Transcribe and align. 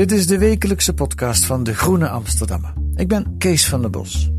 dit 0.00 0.12
is 0.12 0.26
de 0.26 0.38
wekelijkse 0.38 0.94
podcast 0.94 1.44
van 1.44 1.64
De 1.64 1.74
Groene 1.74 2.08
Amsterdammer. 2.08 2.72
Ik 2.94 3.08
ben 3.08 3.34
Kees 3.38 3.68
van 3.68 3.80
der 3.80 3.90
Bos. 3.90 4.30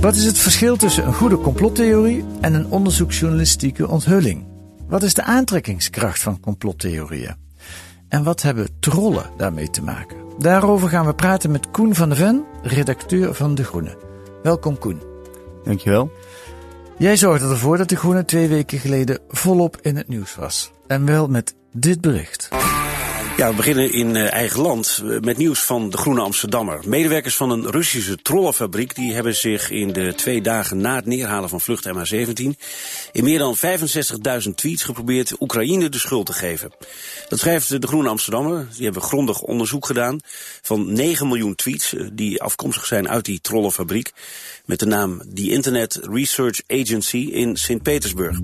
Wat 0.00 0.14
is 0.14 0.24
het 0.24 0.38
verschil 0.38 0.76
tussen 0.76 1.06
een 1.06 1.14
goede 1.14 1.38
complottheorie 1.38 2.24
en 2.40 2.54
een 2.54 2.66
onderzoeksjournalistieke 2.66 3.88
onthulling? 3.88 4.46
Wat 4.88 5.02
is 5.02 5.14
de 5.14 5.22
aantrekkingskracht 5.22 6.22
van 6.22 6.40
complottheorieën? 6.40 7.36
En 8.08 8.24
wat 8.24 8.42
hebben 8.42 8.68
trollen 8.80 9.30
daarmee 9.36 9.70
te 9.70 9.82
maken? 9.82 10.16
Daarover 10.38 10.88
gaan 10.88 11.06
we 11.06 11.14
praten 11.14 11.50
met 11.50 11.70
Koen 11.70 11.94
van 11.94 12.08
de 12.08 12.14
Ven, 12.14 12.44
redacteur 12.62 13.34
van 13.34 13.54
De 13.54 13.64
Groene. 13.64 13.96
Welkom 14.42 14.78
Koen. 14.78 15.02
Dankjewel. 15.64 16.10
Jij 16.98 17.16
zorgde 17.16 17.48
ervoor 17.48 17.76
dat 17.76 17.88
De 17.88 17.96
Groene 17.96 18.24
twee 18.24 18.48
weken 18.48 18.78
geleden 18.78 19.18
volop 19.28 19.76
in 19.80 19.96
het 19.96 20.08
nieuws 20.08 20.34
was. 20.34 20.72
En 20.86 21.06
wel 21.06 21.28
met 21.28 21.54
dit 21.72 22.00
bericht. 22.00 22.48
Ja, 23.36 23.50
we 23.50 23.56
beginnen 23.56 23.92
in 23.92 24.16
eh, 24.16 24.32
eigen 24.32 24.60
land 24.60 25.02
eh, 25.04 25.20
met 25.20 25.36
nieuws 25.36 25.62
van 25.62 25.90
de 25.90 25.96
Groene 25.96 26.20
Amsterdammer. 26.20 26.80
Medewerkers 26.86 27.36
van 27.36 27.50
een 27.50 27.70
Russische 27.70 28.16
trollenfabriek 28.22 28.94
die 28.94 29.14
hebben 29.14 29.34
zich 29.34 29.70
in 29.70 29.92
de 29.92 30.12
twee 30.14 30.40
dagen 30.40 30.80
na 30.80 30.94
het 30.94 31.06
neerhalen 31.06 31.48
van 31.48 31.60
vlucht 31.60 31.88
MH17 31.88 32.58
in 33.12 33.24
meer 33.24 33.38
dan 33.38 33.56
65.000 33.56 34.54
tweets 34.54 34.82
geprobeerd 34.82 35.40
Oekraïne 35.40 35.88
de 35.88 35.98
schuld 35.98 36.26
te 36.26 36.32
geven. 36.32 36.72
Dat 37.28 37.38
schrijft 37.38 37.80
de 37.80 37.86
Groene 37.86 38.08
Amsterdammer. 38.08 38.68
Die 38.74 38.84
hebben 38.84 39.02
grondig 39.02 39.40
onderzoek 39.40 39.86
gedaan 39.86 40.18
van 40.62 40.92
9 40.92 41.28
miljoen 41.28 41.54
tweets 41.54 41.94
eh, 41.94 42.06
die 42.12 42.42
afkomstig 42.42 42.86
zijn 42.86 43.08
uit 43.08 43.24
die 43.24 43.40
trollenfabriek 43.40 44.12
met 44.64 44.78
de 44.78 44.86
naam 44.86 45.22
The 45.34 45.50
Internet 45.50 46.00
Research 46.02 46.60
Agency 46.66 47.28
in 47.32 47.56
Sint-Petersburg. 47.56 48.38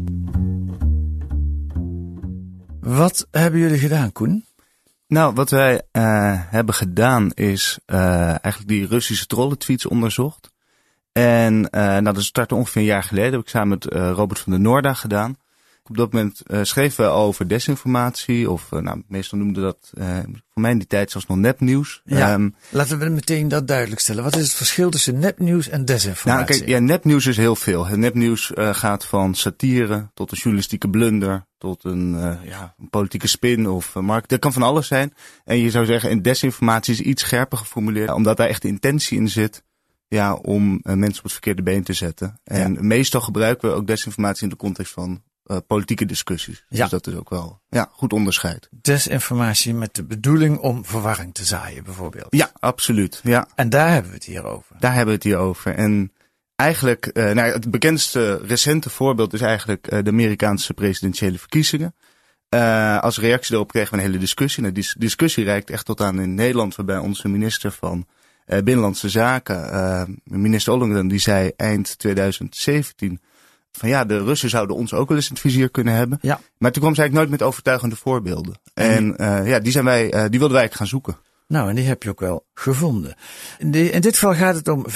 Wat 2.80 3.26
hebben 3.30 3.60
jullie 3.60 3.78
gedaan, 3.78 4.12
Koen? 4.12 4.48
Nou, 5.10 5.34
wat 5.34 5.50
wij 5.50 5.82
eh, 5.90 6.02
hebben 6.34 6.74
gedaan 6.74 7.30
is 7.30 7.78
eh, 7.86 8.28
eigenlijk 8.28 8.68
die 8.68 8.86
Russische 8.86 9.26
trollentweets 9.26 9.86
onderzocht. 9.86 10.50
En 11.12 11.70
eh, 11.70 11.82
nou, 11.82 12.02
dat 12.02 12.22
startte 12.22 12.54
ongeveer 12.54 12.80
een 12.80 12.88
jaar 12.88 13.02
geleden. 13.02 13.32
heb 13.32 13.40
ik 13.40 13.48
samen 13.48 13.68
met 13.68 13.84
Robert 13.94 14.40
van 14.40 14.52
der 14.52 14.60
Noorda 14.60 14.94
gedaan. 14.94 15.36
Op 15.90 15.96
dat 15.96 16.12
moment 16.12 16.40
eh, 16.46 16.60
schreven 16.62 17.04
we 17.04 17.10
over 17.10 17.48
desinformatie. 17.48 18.50
Of 18.50 18.72
eh, 18.72 18.78
nou, 18.78 19.02
meestal 19.08 19.38
noemden 19.38 19.62
dat 19.62 19.90
eh, 19.94 20.18
voor 20.26 20.62
mij 20.62 20.70
in 20.70 20.78
die 20.78 20.86
tijd 20.86 21.10
zelfs 21.10 21.26
nog 21.26 21.36
nepnieuws. 21.36 22.02
Ja. 22.04 22.32
Ehm, 22.32 22.48
Laten 22.68 22.98
we 22.98 23.08
meteen 23.08 23.48
dat 23.48 23.68
duidelijk 23.68 24.00
stellen. 24.00 24.24
Wat 24.24 24.36
is 24.36 24.42
het 24.42 24.52
verschil 24.52 24.90
tussen 24.90 25.18
nepnieuws 25.18 25.66
en 25.68 25.72
nou, 25.72 25.84
desinformatie? 25.84 26.56
kijk, 26.56 26.68
ja, 26.68 26.78
nepnieuws 26.78 27.26
is 27.26 27.36
heel 27.36 27.56
veel. 27.56 27.86
Het 27.86 27.98
nepnieuws 27.98 28.50
gaat 28.54 29.04
van 29.04 29.34
satire 29.34 30.10
tot 30.14 30.30
een 30.30 30.36
journalistieke 30.36 30.88
blunder, 30.88 31.46
tot 31.58 31.84
een, 31.84 32.38
ja, 32.44 32.74
een 32.78 32.90
politieke 32.90 33.28
spin 33.28 33.68
of 33.68 33.94
markt. 33.94 34.28
Dat 34.28 34.38
kan 34.38 34.52
van 34.52 34.62
alles 34.62 34.86
zijn. 34.86 35.14
En 35.44 35.58
je 35.58 35.70
zou 35.70 35.84
zeggen, 35.84 36.10
en 36.10 36.22
desinformatie 36.22 36.92
is 36.92 37.00
iets 37.00 37.22
scherper 37.22 37.58
geformuleerd, 37.58 38.10
omdat 38.10 38.36
daar 38.36 38.48
echt 38.48 38.62
de 38.62 38.68
intentie 38.68 39.18
in 39.18 39.28
zit. 39.28 39.62
Ja, 40.08 40.34
om 40.34 40.80
mensen 40.82 41.18
op 41.18 41.22
het 41.22 41.32
verkeerde 41.32 41.62
been 41.62 41.82
te 41.82 41.92
zetten. 41.92 42.40
En 42.44 42.86
meestal 42.86 43.20
gebruiken 43.20 43.68
we 43.68 43.74
ook 43.74 43.86
desinformatie 43.86 44.42
in 44.42 44.48
de 44.48 44.56
context 44.56 44.92
van 44.92 45.22
eh, 45.50 45.56
politieke 45.66 46.06
discussies. 46.06 46.64
Ja. 46.68 46.80
Dus 46.80 46.90
dat 46.90 47.06
is 47.06 47.14
ook 47.14 47.30
wel 47.30 47.60
ja, 47.68 47.88
goed 47.92 48.12
onderscheid. 48.12 48.68
Desinformatie 48.70 49.74
met 49.74 49.94
de 49.94 50.04
bedoeling 50.04 50.58
om 50.58 50.84
verwarring 50.84 51.34
te 51.34 51.44
zaaien, 51.44 51.84
bijvoorbeeld. 51.84 52.26
Ja, 52.30 52.50
absoluut. 52.58 53.20
Ja. 53.22 53.48
En 53.54 53.68
daar 53.68 53.90
hebben 53.92 54.10
we 54.10 54.16
het 54.16 54.26
hier 54.26 54.44
over. 54.44 54.76
Daar 54.78 54.94
hebben 54.94 55.08
we 55.08 55.14
het 55.14 55.22
hier 55.22 55.36
over. 55.36 55.74
En 55.74 56.12
eigenlijk, 56.56 57.06
eh, 57.06 57.30
nou, 57.30 57.52
het 57.52 57.70
bekendste 57.70 58.40
recente 58.46 58.90
voorbeeld 58.90 59.32
is 59.32 59.40
eigenlijk 59.40 59.86
eh, 59.86 60.02
de 60.02 60.10
Amerikaanse 60.10 60.74
presidentiële 60.74 61.38
verkiezingen. 61.38 61.94
Als 63.00 63.18
reactie 63.18 63.50
daarop 63.50 63.70
kregen 63.70 63.90
we 63.90 63.96
een 63.96 64.06
hele 64.06 64.18
discussie. 64.18 64.62
Nou, 64.62 64.74
die 64.74 64.82
dis- 64.82 64.94
discussie 64.98 65.44
reikt 65.44 65.70
echt 65.70 65.84
tot 65.84 66.00
aan 66.00 66.20
in 66.20 66.34
Nederland, 66.34 66.76
waarbij 66.76 66.98
onze 66.98 67.28
minister 67.28 67.72
van 67.72 68.06
Binnenlandse 68.46 69.08
Zaken, 69.08 70.20
minister 70.24 70.72
Ollongren, 70.72 71.08
die 71.08 71.18
zei 71.18 71.52
eind 71.56 71.98
2017 71.98 73.20
van 73.72 73.88
ja, 73.88 74.04
de 74.04 74.22
Russen 74.24 74.50
zouden 74.50 74.76
ons 74.76 74.92
ook 74.92 75.08
wel 75.08 75.16
eens 75.16 75.26
in 75.26 75.32
het 75.32 75.42
vizier 75.42 75.70
kunnen 75.70 75.94
hebben. 75.94 76.18
Ja. 76.22 76.40
Maar 76.58 76.72
toen 76.72 76.82
kwam 76.82 76.94
ze 76.94 77.00
eigenlijk 77.00 77.14
nooit 77.14 77.40
met 77.40 77.48
overtuigende 77.48 77.96
voorbeelden. 77.96 78.60
En 78.74 79.16
eh, 79.16 79.46
ja, 79.46 79.60
die, 79.60 79.72
zijn 79.72 79.84
wij, 79.84 80.02
eh, 80.02 80.10
die 80.10 80.38
wilden 80.38 80.50
wij 80.50 80.60
eigenlijk 80.60 80.74
gaan 80.74 80.86
zoeken. 80.86 81.16
Nou, 81.46 81.68
en 81.68 81.74
die 81.74 81.84
heb 81.84 82.02
je 82.02 82.10
ook 82.10 82.20
wel 82.20 82.46
gevonden. 82.54 83.14
In, 83.58 83.74
in 83.74 84.00
dit 84.00 84.14
geval 84.14 84.34
gaat 84.34 84.54
het 84.54 84.68
om 84.68 84.86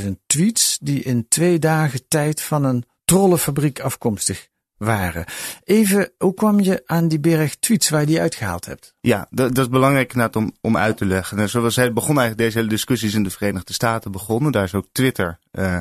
65.000 0.00 0.08
tweets 0.26 0.78
die 0.82 1.02
in 1.02 1.28
twee 1.28 1.58
dagen 1.58 2.08
tijd 2.08 2.40
van 2.40 2.64
een 2.64 2.84
trollenfabriek 3.04 3.80
afkomstig 3.80 4.48
waren. 4.76 5.24
Even, 5.64 6.12
hoe 6.18 6.34
kwam 6.34 6.60
je 6.60 6.82
aan 6.86 7.08
die 7.08 7.20
berg 7.20 7.56
tweets 7.56 7.88
waar 7.88 8.00
je 8.00 8.06
die 8.06 8.20
uitgehaald 8.20 8.66
hebt? 8.66 8.94
Ja, 9.00 9.26
dat, 9.30 9.54
dat 9.54 9.64
is 9.64 9.70
belangrijk 9.70 10.34
om, 10.36 10.52
om 10.60 10.76
uit 10.76 10.96
te 10.96 11.04
leggen. 11.04 11.38
En 11.38 11.48
zoals 11.48 11.74
zij 11.74 11.92
begon 11.92 12.18
eigenlijk 12.18 12.38
deze 12.38 12.58
hele 12.58 12.70
discussies 12.70 13.14
in 13.14 13.22
de 13.22 13.30
Verenigde 13.30 13.72
Staten 13.72 14.12
begonnen. 14.12 14.52
Daar 14.52 14.64
is 14.64 14.74
ook 14.74 14.86
Twitter, 14.92 15.38
eh, 15.50 15.78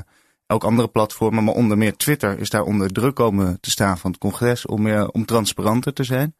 ook 0.52 0.64
andere 0.64 0.88
platformen, 0.88 1.44
maar 1.44 1.54
onder 1.54 1.78
meer 1.78 1.96
Twitter 1.96 2.40
is 2.40 2.50
daar 2.50 2.64
onder 2.64 2.92
druk 2.92 3.16
komen 3.16 3.60
te 3.60 3.70
staan 3.70 3.98
van 3.98 4.12
het 4.12 4.20
congres 4.20 4.66
om, 4.66 4.82
meer, 4.82 5.10
om 5.10 5.26
transparanter 5.26 5.94
te 5.94 6.04
zijn. 6.04 6.36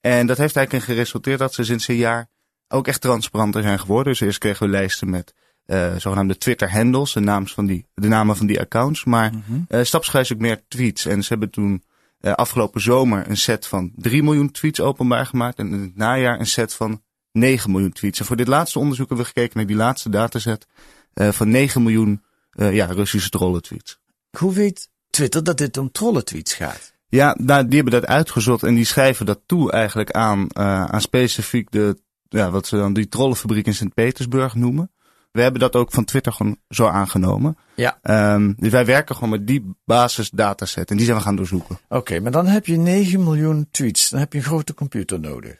En 0.00 0.26
dat 0.26 0.38
heeft 0.38 0.56
eigenlijk 0.56 0.72
in 0.72 0.94
geresulteerd 0.94 1.38
dat 1.38 1.54
ze 1.54 1.64
sinds 1.64 1.88
een 1.88 1.96
jaar 1.96 2.28
ook 2.68 2.86
echt 2.86 3.00
transparanter 3.00 3.62
zijn 3.62 3.78
geworden. 3.78 4.12
Dus 4.12 4.20
eerst 4.20 4.38
kregen 4.38 4.66
we 4.66 4.72
lijsten 4.72 5.10
met 5.10 5.34
eh 5.66 5.96
zogenaamde 5.96 6.38
Twitter-handles, 6.38 7.12
de, 7.12 7.20
naams 7.20 7.54
van 7.54 7.66
die, 7.66 7.86
de 7.94 8.08
namen 8.08 8.36
van 8.36 8.46
die 8.46 8.60
accounts. 8.60 9.04
Maar 9.04 9.32
eh 9.68 9.82
stapsgewijs 9.82 10.32
ook 10.32 10.38
meer 10.38 10.62
tweets. 10.68 11.06
En 11.06 11.22
ze 11.22 11.28
hebben 11.28 11.50
toen 11.50 11.82
eh, 12.20 12.32
afgelopen 12.32 12.80
zomer 12.80 13.30
een 13.30 13.36
set 13.36 13.66
van 13.66 13.92
3 13.96 14.22
miljoen 14.22 14.50
tweets 14.50 14.80
openbaar 14.80 15.26
gemaakt. 15.26 15.58
En 15.58 15.72
in 15.72 15.80
het 15.80 15.96
najaar 15.96 16.40
een 16.40 16.46
set 16.46 16.74
van 16.74 17.02
9 17.32 17.70
miljoen 17.70 17.92
tweets. 17.92 18.18
En 18.20 18.26
voor 18.26 18.36
dit 18.36 18.48
laatste 18.48 18.78
onderzoek 18.78 19.08
hebben 19.08 19.26
we 19.26 19.32
gekeken 19.32 19.56
naar 19.56 19.66
die 19.66 19.76
laatste 19.76 20.08
dataset 20.08 20.66
eh, 21.14 21.28
van 21.28 21.48
9 21.48 21.82
miljoen 21.82 22.22
eh, 22.56 22.74
ja, 22.74 22.86
Russische 22.86 23.28
trollentweets. 23.28 23.98
Hoe 24.38 24.52
weet 24.52 24.88
Twitter 25.10 25.44
dat 25.44 25.58
dit 25.58 25.76
om 25.76 25.92
trollentweets 25.92 26.54
gaat? 26.54 26.94
Ja, 27.08 27.36
nou, 27.38 27.66
die 27.66 27.74
hebben 27.74 28.00
dat 28.00 28.10
uitgezocht 28.10 28.62
en 28.62 28.74
die 28.74 28.84
schrijven 28.84 29.26
dat 29.26 29.40
toe 29.46 29.72
eigenlijk 29.72 30.10
aan, 30.10 30.48
eh, 30.48 30.84
aan 30.84 31.00
specifiek 31.00 31.70
de, 31.70 31.96
ja, 32.28 32.50
wat 32.50 32.66
ze 32.66 32.76
dan 32.76 32.92
die 32.92 33.08
trollenfabriek 33.08 33.66
in 33.66 33.74
Sint-Petersburg 33.74 34.54
noemen. 34.54 34.90
We 35.30 35.42
hebben 35.42 35.60
dat 35.60 35.76
ook 35.76 35.92
van 35.92 36.04
Twitter 36.04 36.32
gewoon 36.32 36.56
zo 36.68 36.86
aangenomen. 36.86 37.56
Ja. 37.74 37.98
Ehm, 38.02 38.52
dus 38.56 38.70
wij 38.70 38.84
werken 38.84 39.14
gewoon 39.14 39.30
met 39.30 39.46
die 39.46 39.74
basisdataset 39.84 40.90
en 40.90 40.96
die 40.96 41.04
zijn 41.04 41.18
we 41.18 41.22
gaan 41.22 41.36
doorzoeken. 41.36 41.78
Oké, 41.88 42.20
maar 42.20 42.32
dan 42.32 42.46
heb 42.46 42.66
je 42.66 42.76
9 42.76 43.22
miljoen 43.22 43.68
tweets. 43.70 44.10
Dan 44.10 44.20
heb 44.20 44.32
je 44.32 44.38
een 44.38 44.44
grote 44.44 44.74
computer 44.74 45.20
nodig. 45.20 45.56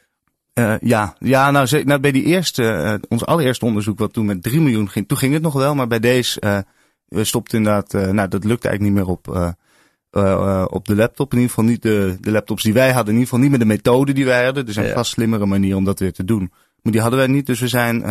Eh, 0.53 0.75
ja, 0.79 1.15
ja 1.19 1.51
nou, 1.51 1.83
nou 1.83 1.99
bij 1.99 2.11
die 2.11 2.23
eerste, 2.23 3.01
ons 3.07 3.25
allereerste 3.25 3.65
onderzoek 3.65 3.99
wat 3.99 4.13
toen 4.13 4.25
met 4.25 4.43
3 4.43 4.61
miljoen 4.61 4.89
ging, 4.89 5.07
toen 5.07 5.17
ging 5.17 5.33
het 5.33 5.41
nog 5.41 5.53
wel, 5.53 5.75
maar 5.75 5.87
bij 5.87 5.99
deze 5.99 6.65
we 7.07 7.23
stopten 7.23 7.57
inderdaad, 7.57 7.93
eh, 7.93 8.09
nou 8.09 8.27
dat 8.27 8.43
lukte 8.43 8.67
eigenlijk 8.67 8.81
niet 8.81 9.05
meer 9.05 9.13
op, 9.13 9.35
eh, 9.35 9.51
eh, 10.09 10.65
op 10.69 10.85
de 10.85 10.95
laptop. 10.95 11.31
In 11.31 11.37
ieder 11.39 11.55
geval 11.55 11.69
niet 11.69 11.81
de, 11.81 12.17
de 12.19 12.31
laptops 12.31 12.63
die 12.63 12.73
wij 12.73 12.91
hadden, 12.91 13.13
in 13.13 13.19
ieder 13.19 13.23
geval 13.23 13.39
niet 13.39 13.51
met 13.51 13.59
de 13.59 13.65
methode 13.65 14.13
die 14.13 14.25
wij 14.25 14.45
hadden. 14.45 14.67
Er 14.67 14.73
zijn 14.73 14.87
Ja. 14.87 14.93
vast 14.93 15.11
slimmere 15.11 15.45
manieren 15.45 15.77
om 15.77 15.83
dat 15.83 15.99
weer 15.99 16.13
te 16.13 16.25
doen. 16.25 16.51
Maar 16.81 16.91
die 16.91 17.01
hadden 17.01 17.19
wij 17.19 17.27
niet, 17.27 17.45
dus 17.45 17.59
we 17.59 17.67
zijn 17.67 18.01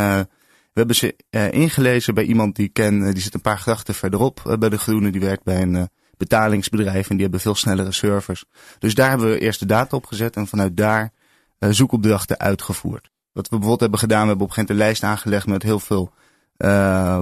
We 0.74 0.80
hebben 0.80 0.96
ze 0.98 1.16
uh, 1.30 1.52
ingelezen 1.52 2.14
bij 2.14 2.24
iemand 2.24 2.56
die 2.56 2.66
ik 2.66 2.72
ken, 2.72 3.12
die 3.12 3.22
zit 3.22 3.34
een 3.34 3.40
paar 3.40 3.58
grachten 3.58 3.94
verderop 3.94 4.42
uh, 4.46 4.56
bij 4.56 4.68
de 4.68 4.78
Groene. 4.78 5.10
Die 5.10 5.20
werkt 5.20 5.44
bij 5.44 5.62
een 5.62 5.88
betalingsbedrijf 6.16 7.08
en 7.08 7.14
die 7.14 7.22
hebben 7.22 7.40
veel 7.40 7.54
snellere 7.54 7.92
servers. 7.92 8.44
Dus 8.78 8.94
daar 8.94 9.08
hebben 9.08 9.28
we 9.28 9.38
eerst 9.38 9.60
de 9.60 9.66
data 9.66 9.96
op 9.96 10.06
gezet 10.06 10.36
en 10.36 10.46
vanuit 10.46 10.76
daar 10.76 11.12
zoekopdrachten 11.58 12.38
uitgevoerd. 12.38 13.10
Wat 13.32 13.44
we 13.44 13.50
bijvoorbeeld 13.50 13.80
hebben 13.80 13.98
gedaan, 13.98 14.22
we 14.22 14.28
hebben 14.28 14.44
op 14.44 14.48
een 14.48 14.54
gegeven 14.54 14.76
moment 14.76 14.98
een 15.00 15.08
lijst 15.08 15.18
aangelegd 15.18 15.46
met 15.46 15.62
heel 15.62 15.80
veel 15.80 16.12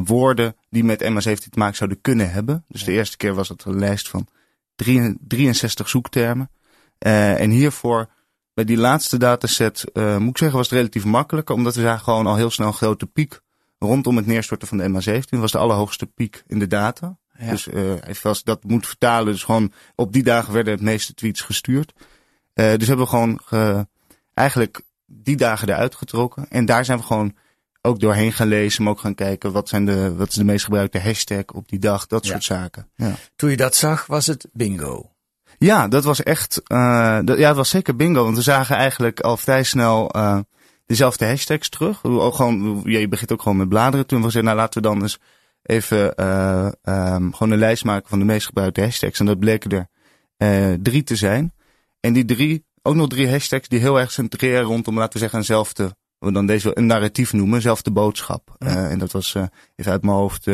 woorden 0.04 0.56
die 0.70 0.84
met 0.84 1.02
MA17 1.02 1.48
te 1.50 1.58
maken 1.58 1.76
zouden 1.76 2.00
kunnen 2.00 2.30
hebben. 2.30 2.64
Dus 2.68 2.84
de 2.84 2.92
eerste 2.92 3.16
keer 3.16 3.34
was 3.34 3.48
het 3.48 3.64
een 3.64 3.78
lijst 3.78 4.08
van 4.08 4.26
63 5.26 5.88
zoektermen. 5.88 6.50
en 6.98 7.50
hiervoor 7.50 8.08
bij 8.54 8.64
die 8.64 8.76
laatste 8.76 9.16
dataset, 9.16 9.84
uh, 9.92 10.16
moet 10.16 10.30
ik 10.30 10.38
zeggen, 10.38 10.56
was 10.56 10.68
het 10.68 10.78
relatief 10.78 11.04
makkelijk. 11.04 11.50
Omdat 11.50 11.74
we 11.74 11.80
zagen 11.80 12.04
gewoon 12.04 12.26
al 12.26 12.36
heel 12.36 12.50
snel 12.50 12.66
een 12.66 12.72
grote 12.72 13.06
piek 13.06 13.40
rondom 13.78 14.16
het 14.16 14.26
neerstorten 14.26 14.68
van 14.68 14.78
de 14.78 14.88
MH17. 14.88 15.28
Dat 15.28 15.40
was 15.40 15.52
de 15.52 15.58
allerhoogste 15.58 16.06
piek 16.06 16.42
in 16.46 16.58
de 16.58 16.66
data. 16.66 17.18
Ja. 17.38 17.50
Dus 17.50 17.66
uh, 17.66 17.92
even 18.06 18.28
als 18.28 18.38
ik 18.38 18.44
dat 18.44 18.64
moet 18.64 18.86
vertalen, 18.86 19.32
dus 19.32 19.44
gewoon 19.44 19.72
op 19.94 20.12
die 20.12 20.22
dagen 20.22 20.52
werden 20.52 20.72
het 20.72 20.82
meeste 20.82 21.14
tweets 21.14 21.40
gestuurd. 21.40 21.92
Uh, 22.54 22.76
dus 22.76 22.86
hebben 22.86 23.04
we 23.04 23.10
gewoon 23.10 23.40
ge, 23.44 23.86
eigenlijk 24.34 24.82
die 25.06 25.36
dagen 25.36 25.68
eruit 25.68 25.94
getrokken. 25.94 26.46
En 26.48 26.64
daar 26.64 26.84
zijn 26.84 26.98
we 26.98 27.04
gewoon 27.04 27.36
ook 27.82 28.00
doorheen 28.00 28.32
gaan 28.32 28.48
lezen, 28.48 28.82
maar 28.82 28.92
ook 28.92 29.00
gaan 29.00 29.14
kijken 29.14 29.52
wat, 29.52 29.68
zijn 29.68 29.84
de, 29.84 30.14
wat 30.14 30.28
is 30.28 30.34
de 30.34 30.44
meest 30.44 30.64
gebruikte 30.64 31.00
hashtag 31.00 31.44
op 31.54 31.68
die 31.68 31.78
dag, 31.78 32.06
dat 32.06 32.26
soort 32.26 32.44
zaken. 32.44 32.88
Ja. 32.96 33.14
Toen 33.36 33.50
je 33.50 33.56
dat 33.56 33.74
zag, 33.74 34.06
was 34.06 34.26
het 34.26 34.46
bingo. 34.52 35.10
Ja, 35.58 35.88
dat 35.88 36.04
was 36.04 36.22
echt, 36.22 36.62
uh, 36.66 37.18
dat, 37.24 37.38
ja, 37.38 37.48
het 37.48 37.56
was 37.56 37.68
zeker 37.68 37.96
bingo. 37.96 38.24
Want 38.24 38.36
we 38.36 38.42
zagen 38.42 38.76
eigenlijk 38.76 39.20
al 39.20 39.36
vrij 39.36 39.62
snel 39.62 40.16
uh, 40.16 40.38
dezelfde 40.86 41.26
hashtags 41.26 41.68
terug. 41.68 42.04
Ook 42.04 42.34
gewoon, 42.34 42.82
ja, 42.84 42.98
je 42.98 43.08
begint 43.08 43.32
ook 43.32 43.42
gewoon 43.42 43.58
met 43.58 43.68
bladeren. 43.68 44.06
Toen 44.06 44.22
we 44.22 44.30
zeiden, 44.30 44.44
nou 44.44 44.56
laten 44.56 44.82
we 44.82 44.88
dan 44.88 45.02
eens 45.02 45.18
even 45.62 46.12
uh, 46.16 46.68
um, 46.84 47.34
gewoon 47.34 47.52
een 47.52 47.58
lijst 47.58 47.84
maken 47.84 48.08
van 48.08 48.18
de 48.18 48.24
meest 48.24 48.46
gebruikte 48.46 48.80
hashtags. 48.80 49.20
En 49.20 49.26
dat 49.26 49.38
bleken 49.38 49.88
er 50.36 50.82
drie 50.82 51.02
te 51.02 51.16
zijn. 51.16 51.52
En 52.00 52.12
die 52.12 52.24
drie, 52.24 52.64
ook 52.82 52.94
nog 52.94 53.08
drie 53.08 53.30
hashtags 53.30 53.68
die 53.68 53.78
heel 53.78 54.00
erg 54.00 54.12
centreren 54.12 54.62
rondom, 54.62 54.98
laten 54.98 55.12
we 55.12 55.18
zeggen, 55.18 55.38
eenzelfde, 55.38 55.96
we 56.22 56.32
dan 56.32 56.46
deze 56.46 56.78
een 56.78 56.86
narratief 56.86 57.32
noemen, 57.32 57.54
eenzelfde 57.54 57.90
boodschap. 57.90 58.54
Ja. 58.58 58.88
en 58.88 58.98
dat 58.98 59.12
was 59.12 59.34
even 59.76 59.92
uit 59.92 60.02
mijn 60.02 60.16
hoofd, 60.16 60.44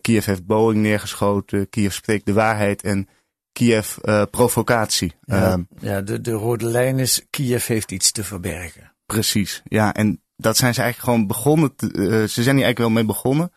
Kiev 0.00 0.24
heeft 0.24 0.46
Boeing 0.46 0.82
neergeschoten, 0.82 1.68
Kiev 1.68 1.92
spreekt 1.92 2.26
de 2.26 2.32
waarheid 2.32 2.82
en 2.82 3.08
Kiev 3.52 3.96
provocatie. 4.30 5.14
Ja, 5.24 5.56
uh, 5.56 5.62
ja 5.80 6.00
de, 6.00 6.20
de 6.20 6.30
rode 6.30 6.66
lijn 6.66 6.98
is 6.98 7.26
Kiev 7.30 7.66
heeft 7.66 7.92
iets 7.92 8.12
te 8.12 8.24
verbergen. 8.24 8.92
Precies, 9.06 9.62
ja. 9.64 9.94
En 9.94 10.20
dat 10.36 10.56
zijn 10.56 10.74
ze 10.74 10.82
eigenlijk 10.82 11.10
gewoon 11.10 11.26
begonnen. 11.26 11.76
Te, 11.76 11.86
ze 12.28 12.42
zijn 12.42 12.56
hier 12.56 12.64
eigenlijk 12.64 12.78
wel 12.78 12.90
mee 12.90 13.04
begonnen. 13.04 13.52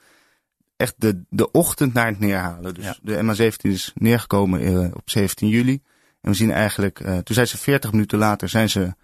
Echt 0.77 0.93
de, 0.97 1.23
de 1.29 1.51
ochtend 1.51 1.93
naar 1.93 2.07
het 2.07 2.19
neerhalen. 2.19 2.73
Dus 2.73 2.85
ja. 2.85 2.97
de 3.01 3.51
MH17 3.51 3.61
is 3.61 3.91
neergekomen 3.95 4.91
op 4.95 5.09
17 5.09 5.47
juli. 5.47 5.81
En 6.21 6.31
we 6.31 6.37
zien 6.37 6.51
eigenlijk, 6.51 6.97
toen 6.97 7.35
zijn 7.35 7.47
ze 7.47 7.57
40 7.57 7.91
minuten 7.91 8.17
later, 8.17 8.49
zijn 8.49 8.69
ze 8.69 8.95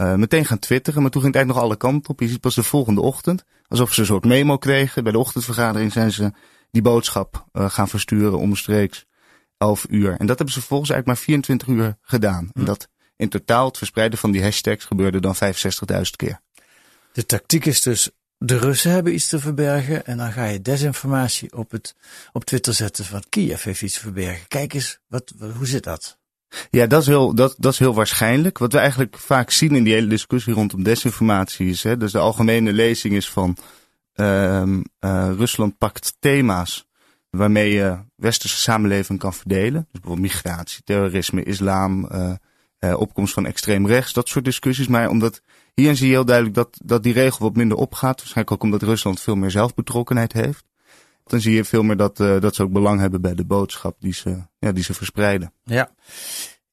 uh, 0.00 0.14
meteen 0.14 0.44
gaan 0.44 0.58
twitteren. 0.58 1.02
Maar 1.02 1.10
toen 1.10 1.22
ging 1.22 1.34
het 1.34 1.44
eigenlijk 1.44 1.64
nog 1.64 1.80
alle 1.80 1.92
kanten 1.92 2.10
op. 2.10 2.20
Je 2.20 2.28
ziet 2.28 2.40
pas 2.40 2.54
de 2.54 2.62
volgende 2.62 3.00
ochtend, 3.00 3.44
alsof 3.68 3.92
ze 3.92 4.00
een 4.00 4.06
soort 4.06 4.24
memo 4.24 4.56
kregen. 4.56 5.02
Bij 5.02 5.12
de 5.12 5.18
ochtendvergadering 5.18 5.92
zijn 5.92 6.12
ze 6.12 6.32
die 6.70 6.82
boodschap 6.82 7.46
uh, 7.52 7.70
gaan 7.70 7.88
versturen 7.88 8.38
omstreeks 8.38 9.06
11 9.58 9.86
uur. 9.88 10.10
En 10.10 10.26
dat 10.26 10.36
hebben 10.36 10.54
ze 10.54 10.58
vervolgens 10.58 10.90
eigenlijk 10.90 11.06
maar 11.06 11.26
24 11.26 11.68
uur 11.68 11.96
gedaan. 12.00 12.50
En 12.52 12.64
dat 12.64 12.88
in 13.16 13.28
totaal 13.28 13.66
het 13.66 13.78
verspreiden 13.78 14.18
van 14.18 14.30
die 14.30 14.42
hashtags 14.42 14.84
gebeurde 14.84 15.20
dan 15.20 15.34
65.000 15.34 16.00
keer. 16.16 16.40
De 17.12 17.26
tactiek 17.26 17.64
is 17.64 17.82
dus, 17.82 18.10
de 18.38 18.58
Russen 18.58 18.90
hebben 18.90 19.14
iets 19.14 19.28
te 19.28 19.38
verbergen 19.38 20.06
en 20.06 20.16
dan 20.16 20.32
ga 20.32 20.44
je 20.44 20.62
desinformatie 20.62 21.56
op, 21.56 21.70
het, 21.70 21.94
op 22.32 22.44
Twitter 22.44 22.74
zetten 22.74 23.04
van 23.04 23.24
Kiev 23.28 23.62
heeft 23.62 23.82
iets 23.82 23.94
te 23.94 24.00
verbergen. 24.00 24.48
Kijk 24.48 24.74
eens, 24.74 24.98
wat, 25.06 25.32
hoe 25.56 25.66
zit 25.66 25.84
dat? 25.84 26.18
Ja, 26.70 26.86
dat 26.86 27.00
is, 27.00 27.06
heel, 27.06 27.34
dat, 27.34 27.54
dat 27.58 27.72
is 27.72 27.78
heel 27.78 27.94
waarschijnlijk. 27.94 28.58
Wat 28.58 28.72
we 28.72 28.78
eigenlijk 28.78 29.18
vaak 29.18 29.50
zien 29.50 29.74
in 29.74 29.84
die 29.84 29.92
hele 29.92 30.06
discussie 30.06 30.52
rondom 30.54 30.82
desinformatie 30.82 31.68
is, 31.68 31.82
hè, 31.82 31.96
dus 31.96 32.12
de 32.12 32.18
algemene 32.18 32.72
lezing 32.72 33.14
is 33.14 33.30
van 33.30 33.56
uh, 34.14 34.62
uh, 35.00 35.30
Rusland 35.36 35.78
pakt 35.78 36.16
thema's 36.18 36.86
waarmee 37.30 37.72
je 37.72 37.98
westerse 38.16 38.56
samenleving 38.56 39.18
kan 39.18 39.34
verdelen. 39.34 39.86
Dus 39.90 40.00
bijvoorbeeld 40.00 40.32
migratie, 40.32 40.82
terrorisme, 40.84 41.42
islam, 41.42 42.08
uh, 42.12 42.32
uh, 42.80 43.00
opkomst 43.00 43.34
van 43.34 43.46
extreem 43.46 43.86
rechts, 43.86 44.12
dat 44.12 44.28
soort 44.28 44.44
discussies. 44.44 44.88
Maar 44.88 45.08
omdat 45.08 45.40
hierin 45.74 45.96
zie 45.96 46.06
je 46.06 46.12
heel 46.12 46.24
duidelijk 46.24 46.56
dat, 46.56 46.78
dat 46.84 47.02
die 47.02 47.12
regel 47.12 47.38
wat 47.38 47.56
minder 47.56 47.76
opgaat. 47.76 48.16
Waarschijnlijk 48.16 48.50
ook 48.50 48.62
omdat 48.62 48.82
Rusland 48.82 49.20
veel 49.20 49.36
meer 49.36 49.50
zelfbetrokkenheid 49.50 50.32
heeft. 50.32 50.64
Dan 51.24 51.40
zie 51.40 51.54
je 51.54 51.64
veel 51.64 51.82
meer 51.82 51.96
dat, 51.96 52.20
uh, 52.20 52.40
dat 52.40 52.54
ze 52.54 52.62
ook 52.62 52.72
belang 52.72 53.00
hebben 53.00 53.20
bij 53.20 53.34
de 53.34 53.44
boodschap 53.44 53.96
die 54.00 54.14
ze, 54.14 54.36
ja, 54.58 54.72
die 54.72 54.84
ze 54.84 54.94
verspreiden. 54.94 55.52
Ja. 55.64 55.90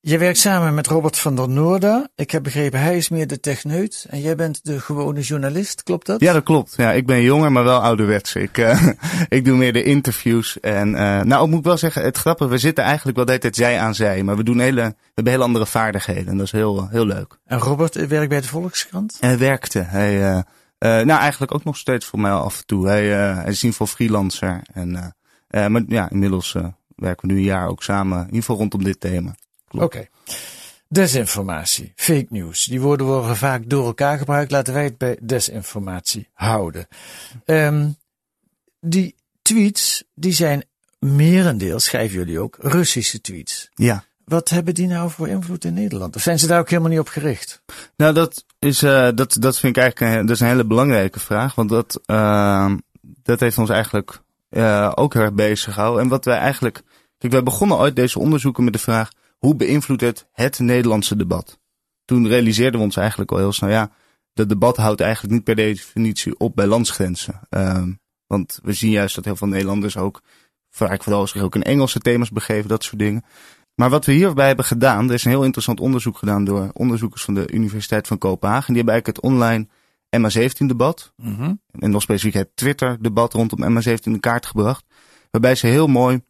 Je 0.03 0.17
werkt 0.17 0.37
samen 0.37 0.73
met 0.73 0.87
Robert 0.87 1.17
van 1.17 1.35
der 1.35 1.49
Noorda. 1.49 2.07
Ik 2.15 2.31
heb 2.31 2.43
begrepen, 2.43 2.79
hij 2.79 2.97
is 2.97 3.09
meer 3.09 3.27
de 3.27 3.39
techneut 3.39 4.05
en 4.09 4.21
jij 4.21 4.35
bent 4.35 4.65
de 4.65 4.79
gewone 4.79 5.19
journalist, 5.19 5.83
klopt 5.83 6.05
dat? 6.05 6.19
Ja, 6.19 6.33
dat 6.33 6.43
klopt. 6.43 6.73
Ja, 6.77 6.91
ik 6.91 7.05
ben 7.05 7.21
jonger, 7.21 7.51
maar 7.51 7.63
wel 7.63 7.81
ouderwets. 7.81 8.35
Ik, 8.35 8.57
uh, 8.57 8.87
ik 9.29 9.45
doe 9.45 9.57
meer 9.57 9.73
de 9.73 9.83
interviews. 9.83 10.59
En 10.59 10.87
uh, 10.93 11.21
nou, 11.21 11.45
ik 11.45 11.49
moet 11.49 11.65
wel 11.65 11.77
zeggen, 11.77 12.03
het 12.03 12.17
grappige, 12.17 12.49
we 12.49 12.57
zitten 12.57 12.83
eigenlijk 12.83 13.15
wel 13.15 13.25
de 13.25 13.31
hele 13.31 13.43
tijd 13.43 13.55
zij 13.55 13.79
aan 13.79 13.95
zij. 13.95 14.23
Maar 14.23 14.37
we 14.37 14.43
doen 14.43 14.59
hele, 14.59 14.81
we 14.81 14.95
hebben 15.13 15.33
hele 15.33 15.45
andere 15.45 15.65
vaardigheden 15.65 16.27
en 16.27 16.37
dat 16.37 16.45
is 16.45 16.51
heel, 16.51 16.87
heel 16.89 17.05
leuk. 17.05 17.37
En 17.45 17.59
Robert 17.59 18.07
werkt 18.07 18.29
bij 18.29 18.41
de 18.41 18.47
Volkskrant? 18.47 19.17
Hij 19.19 19.37
werkte. 19.37 19.79
Hij, 19.79 20.33
uh, 20.33 20.39
nou, 20.81 21.19
eigenlijk 21.19 21.53
ook 21.53 21.63
nog 21.63 21.77
steeds 21.77 22.05
voor 22.05 22.19
mij 22.19 22.31
af 22.31 22.57
en 22.59 22.65
toe. 22.65 22.87
Hij, 22.87 23.05
hij 23.07 23.33
is 23.33 23.37
in 23.37 23.47
ieder 23.47 23.69
geval 23.69 23.87
freelancer. 23.87 24.61
En, 24.73 25.15
maar 25.47 25.83
ja, 25.87 26.09
inmiddels 26.09 26.55
werken 26.95 27.27
we 27.27 27.33
nu 27.33 27.39
een 27.39 27.45
jaar 27.45 27.67
ook 27.67 27.83
samen, 27.83 28.17
in 28.17 28.25
ieder 28.25 28.39
geval 28.39 28.55
rondom 28.55 28.83
dit 28.83 28.99
thema. 28.99 29.35
Oké. 29.71 29.83
Okay. 29.83 30.09
Desinformatie, 30.87 31.93
fake 31.95 32.27
news, 32.29 32.65
die 32.65 32.81
woorden 32.81 33.07
worden 33.07 33.35
vaak 33.35 33.69
door 33.69 33.85
elkaar 33.85 34.17
gebruikt. 34.17 34.51
Laten 34.51 34.73
wij 34.73 34.83
het 34.83 34.97
bij 34.97 35.17
desinformatie 35.21 36.29
houden. 36.33 36.87
Um, 37.45 37.95
die 38.79 39.15
tweets, 39.41 40.03
die 40.13 40.33
zijn 40.33 40.63
merendeel, 40.99 41.79
schrijven 41.79 42.17
jullie 42.17 42.39
ook, 42.39 42.57
Russische 42.59 43.21
tweets. 43.21 43.69
Ja. 43.73 44.03
Wat 44.25 44.49
hebben 44.49 44.73
die 44.73 44.87
nou 44.87 45.09
voor 45.09 45.27
invloed 45.27 45.65
in 45.65 45.73
Nederland? 45.73 46.15
Of 46.15 46.21
zijn 46.21 46.39
ze 46.39 46.47
daar 46.47 46.59
ook 46.59 46.69
helemaal 46.69 46.91
niet 46.91 46.99
op 46.99 47.07
gericht? 47.07 47.61
Nou, 47.95 48.13
dat 48.13 48.45
is, 48.65 48.83
uh, 48.83 49.09
dat, 49.15 49.37
dat 49.39 49.59
vind 49.59 49.75
ik 49.77 49.81
eigenlijk 49.81 50.13
een, 50.13 50.25
dat 50.25 50.35
is 50.35 50.41
een 50.41 50.47
hele 50.47 50.65
belangrijke 50.65 51.19
vraag. 51.19 51.55
Want 51.55 51.69
dat, 51.69 52.01
uh, 52.05 52.73
dat 53.01 53.39
heeft 53.39 53.57
ons 53.57 53.69
eigenlijk 53.69 54.21
uh, 54.49 54.91
ook 54.95 55.13
heel 55.13 55.21
erg 55.21 55.33
bezig 55.33 55.73
gehouden. 55.73 56.03
En 56.03 56.09
wat 56.09 56.25
wij 56.25 56.37
eigenlijk, 56.37 56.81
kijk, 57.17 57.33
wij 57.33 57.43
begonnen 57.43 57.77
ooit 57.77 57.95
deze 57.95 58.19
onderzoeken 58.19 58.63
met 58.63 58.73
de 58.73 58.79
vraag, 58.79 59.11
hoe 59.37 59.55
beïnvloedt 59.55 60.01
het 60.01 60.27
het 60.31 60.59
Nederlandse 60.59 61.15
debat? 61.15 61.59
Toen 62.05 62.27
realiseerden 62.27 62.79
we 62.79 62.85
ons 62.85 62.95
eigenlijk 62.95 63.31
al 63.31 63.37
heel 63.37 63.53
snel, 63.53 63.69
ja, 63.69 63.91
dat 64.33 64.49
debat 64.49 64.77
houdt 64.77 65.01
eigenlijk 65.01 65.33
niet 65.33 65.43
per 65.43 65.55
definitie 65.55 66.39
op 66.39 66.55
bij 66.55 66.65
landsgrenzen. 66.67 67.39
Um, 67.49 67.99
want 68.27 68.59
we 68.63 68.73
zien 68.73 68.91
juist 68.91 69.15
dat 69.15 69.25
heel 69.25 69.35
veel 69.35 69.47
Nederlanders 69.47 69.97
ook 69.97 70.21
vaak 70.69 71.03
vooral 71.03 71.27
zich 71.27 71.41
ook 71.41 71.55
in 71.55 71.63
Engelse 71.63 71.99
thema's 71.99 72.31
begeven, 72.31 72.69
dat 72.69 72.83
soort 72.83 72.99
dingen. 72.99 73.23
Maar 73.75 73.89
wat 73.89 74.05
we 74.05 74.11
hierbij 74.11 74.47
hebben 74.47 74.65
gedaan, 74.65 75.07
er 75.07 75.13
is 75.13 75.25
een 75.25 75.31
heel 75.31 75.43
interessant 75.43 75.79
onderzoek 75.79 76.17
gedaan 76.17 76.43
door 76.43 76.69
onderzoekers 76.73 77.23
van 77.23 77.33
de 77.33 77.51
Universiteit 77.51 78.07
van 78.07 78.17
Kopenhagen. 78.17 78.73
Die 78.73 78.83
hebben 78.83 78.93
eigenlijk 78.93 79.23
het 79.23 79.31
online 79.31 79.67
MA17-debat, 80.17 81.13
mm 81.15 81.35
-hmm. 81.35 81.61
en 81.79 81.91
nog 81.91 82.01
specifiek 82.01 82.33
het 82.33 82.55
Twitter-debat 82.55 83.33
rondom 83.33 83.81
MA17 83.81 84.03
in 84.03 84.19
kaart 84.19 84.45
gebracht. 84.45 84.85
Waarbij 85.31 85.55
ze 85.55 85.67
heel 85.67 85.87
mooi 85.87 86.21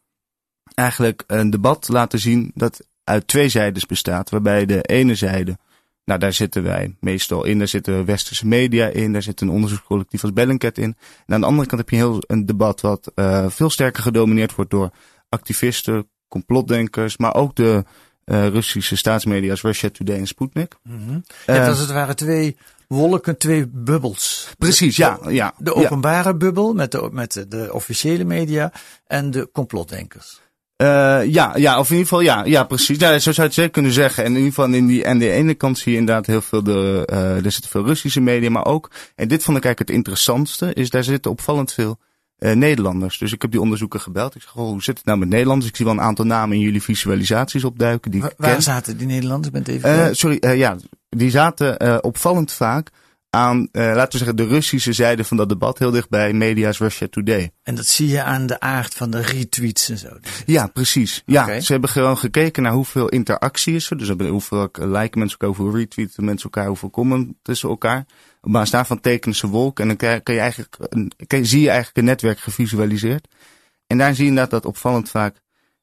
eigenlijk 0.74 1.24
een 1.26 1.50
debat 1.50 1.88
laten 1.88 2.18
zien 2.18 2.50
dat 2.54 2.86
uit 3.04 3.26
twee 3.26 3.48
zijdes 3.48 3.86
bestaat. 3.86 4.30
Waarbij 4.30 4.66
de 4.66 4.82
ene 4.82 5.14
zijde, 5.14 5.58
nou 6.04 6.20
daar 6.20 6.32
zitten 6.32 6.62
wij 6.62 6.96
meestal 7.00 7.44
in, 7.44 7.58
daar 7.58 7.68
zitten 7.68 8.04
westerse 8.04 8.46
media 8.46 8.86
in, 8.86 9.12
daar 9.12 9.22
zit 9.22 9.40
een 9.40 9.50
onderzoekscollectief 9.50 10.22
als 10.22 10.32
Bellingcat 10.32 10.78
in. 10.78 10.96
En 11.26 11.34
aan 11.34 11.40
de 11.40 11.46
andere 11.46 11.68
kant 11.68 11.80
heb 11.80 11.90
je 11.90 11.96
heel 11.96 12.22
een 12.26 12.46
debat 12.46 12.80
wat 12.80 13.12
uh, 13.14 13.48
veel 13.48 13.70
sterker 13.70 14.02
gedomineerd 14.02 14.54
wordt 14.54 14.70
door 14.70 14.90
activisten, 15.28 16.08
complotdenkers, 16.32 17.16
maar 17.16 17.34
ook 17.34 17.56
de 17.56 17.84
uh, 18.24 18.46
Russische 18.48 18.96
staatsmedia 18.96 19.50
als 19.50 19.62
Russia 19.62 19.90
Today 19.90 20.16
en 20.16 20.26
Sputnik. 20.26 20.74
Mm 20.82 21.06
-hmm. 21.06 21.24
het, 21.46 21.68
als 21.68 21.78
het 21.78 21.90
ware 21.90 22.14
twee 22.14 22.56
wolken, 22.86 23.38
twee 23.38 23.68
bubbels. 23.68 24.48
Precies, 24.58 24.96
ja. 24.96 25.18
ja 25.28 25.54
de 25.58 25.74
openbare 25.74 26.28
ja. 26.28 26.34
bubbel 26.34 26.74
met 26.74 26.92
de, 26.92 27.08
met 27.12 27.32
de, 27.32 27.48
de 27.48 27.72
officiële 27.72 28.24
media 28.24 28.72
en 29.06 29.30
de 29.30 29.48
complotdenkers. 29.52 30.40
Uh, 30.76 30.88
ja, 31.26 31.56
ja, 31.56 31.78
of 31.78 31.90
in 31.90 31.96
ieder 31.96 32.08
geval, 32.08 32.20
ja, 32.20 32.44
ja, 32.44 32.64
precies. 32.64 32.98
Ja, 32.98 33.18
zo 33.18 33.18
zou 33.18 33.34
je 33.36 33.42
het 33.42 33.54
zeker 33.54 33.70
kunnen 33.70 33.92
zeggen. 33.92 34.24
En 34.24 34.30
in 34.30 34.36
ieder 34.36 34.52
geval, 34.52 34.72
in 34.72 34.86
die, 34.86 35.06
aan 35.06 35.18
de 35.18 35.30
ene 35.30 35.54
kant 35.54 35.78
zie 35.78 35.92
je 35.92 35.98
inderdaad 35.98 36.26
heel 36.26 36.40
veel 36.40 36.62
de, 36.62 37.08
uh, 37.12 37.44
er 37.44 37.52
zitten 37.52 37.70
veel 37.70 37.84
Russische 37.84 38.20
media, 38.20 38.50
maar 38.50 38.64
ook, 38.66 38.90
en 39.14 39.28
dit 39.28 39.42
vond 39.42 39.56
ik 39.56 39.64
eigenlijk 39.64 39.78
het 39.78 39.98
interessantste, 39.98 40.74
is 40.74 40.90
daar 40.90 41.04
zitten 41.04 41.30
opvallend 41.30 41.72
veel 41.72 41.98
uh, 42.42 42.52
Nederlanders. 42.52 43.18
Dus 43.18 43.32
ik 43.32 43.42
heb 43.42 43.50
die 43.50 43.60
onderzoeker 43.60 44.00
gebeld. 44.00 44.34
Ik 44.34 44.42
zeg, 44.42 44.56
oh, 44.56 44.68
hoe 44.68 44.82
zit 44.82 44.96
het 44.96 45.06
nou 45.06 45.18
met 45.18 45.28
Nederlanders? 45.28 45.70
Ik 45.70 45.76
zie 45.76 45.84
wel 45.84 45.94
een 45.94 46.00
aantal 46.00 46.24
namen 46.24 46.56
in 46.56 46.62
jullie 46.62 46.82
visualisaties 46.82 47.64
opduiken. 47.64 48.10
Die 48.10 48.20
waar, 48.20 48.32
waar 48.36 48.62
zaten 48.62 48.96
die 48.96 49.06
Nederlanders? 49.06 49.68
Even 49.68 49.98
uh, 49.98 50.08
sorry, 50.12 50.36
uh, 50.40 50.56
ja, 50.56 50.76
die 51.08 51.30
zaten 51.30 52.04
opvallend 52.04 52.52
vaak 52.52 52.90
aan, 53.36 53.68
eh, 53.72 53.82
laten 53.84 54.12
we 54.12 54.18
zeggen, 54.18 54.36
de 54.36 54.46
Russische 54.46 54.92
zijde 54.92 55.24
van 55.24 55.36
dat 55.36 55.48
debat, 55.48 55.78
heel 55.78 55.90
dichtbij 55.90 56.32
Media's 56.32 56.78
Russia 56.78 57.06
Today. 57.10 57.50
En 57.62 57.74
dat 57.74 57.86
zie 57.86 58.08
je 58.08 58.22
aan 58.22 58.46
de 58.46 58.60
aard 58.60 58.94
van 58.94 59.10
de 59.10 59.20
retweets 59.20 59.88
en 59.88 59.98
zo. 59.98 60.08
Ja, 60.46 60.66
precies. 60.66 61.22
Ja, 61.26 61.60
ze 61.60 61.72
hebben 61.72 61.90
gewoon 61.90 62.18
gekeken 62.18 62.62
naar 62.62 62.72
hoeveel 62.72 63.08
interactie 63.08 63.74
is 63.74 63.90
er. 63.90 63.98
Dus 63.98 64.08
hebben- 64.08 64.28
hoeveel 64.28 64.70
liken 64.72 65.18
mensen 65.18 65.38
elkaar, 65.38 65.56
hoeveel 65.56 65.78
retweeten 65.78 66.24
mensen 66.24 66.44
elkaar, 66.44 66.66
hoeveel 66.66 66.90
comment 66.90 67.32
tussen 67.42 67.68
elkaar. 67.68 68.06
Op 68.44 68.52
basis 68.52 68.70
daarvan 68.70 69.00
tekenen 69.00 69.36
ze 69.36 69.46
wolk 69.46 69.80
en 69.80 69.86
dan 69.86 69.96
kan 69.96 70.34
je 70.34 70.40
eigenlijk, 70.40 70.76
zie 71.28 71.60
je 71.60 71.68
eigenlijk 71.68 71.96
een 71.96 72.04
netwerk 72.04 72.38
gevisualiseerd. 72.38 73.28
En 73.86 73.98
daar 73.98 74.14
zie 74.14 74.24
je 74.24 74.28
inderdaad 74.28 74.52
dat 74.52 74.64
opvallend 74.64 75.08
vaak, 75.08 75.40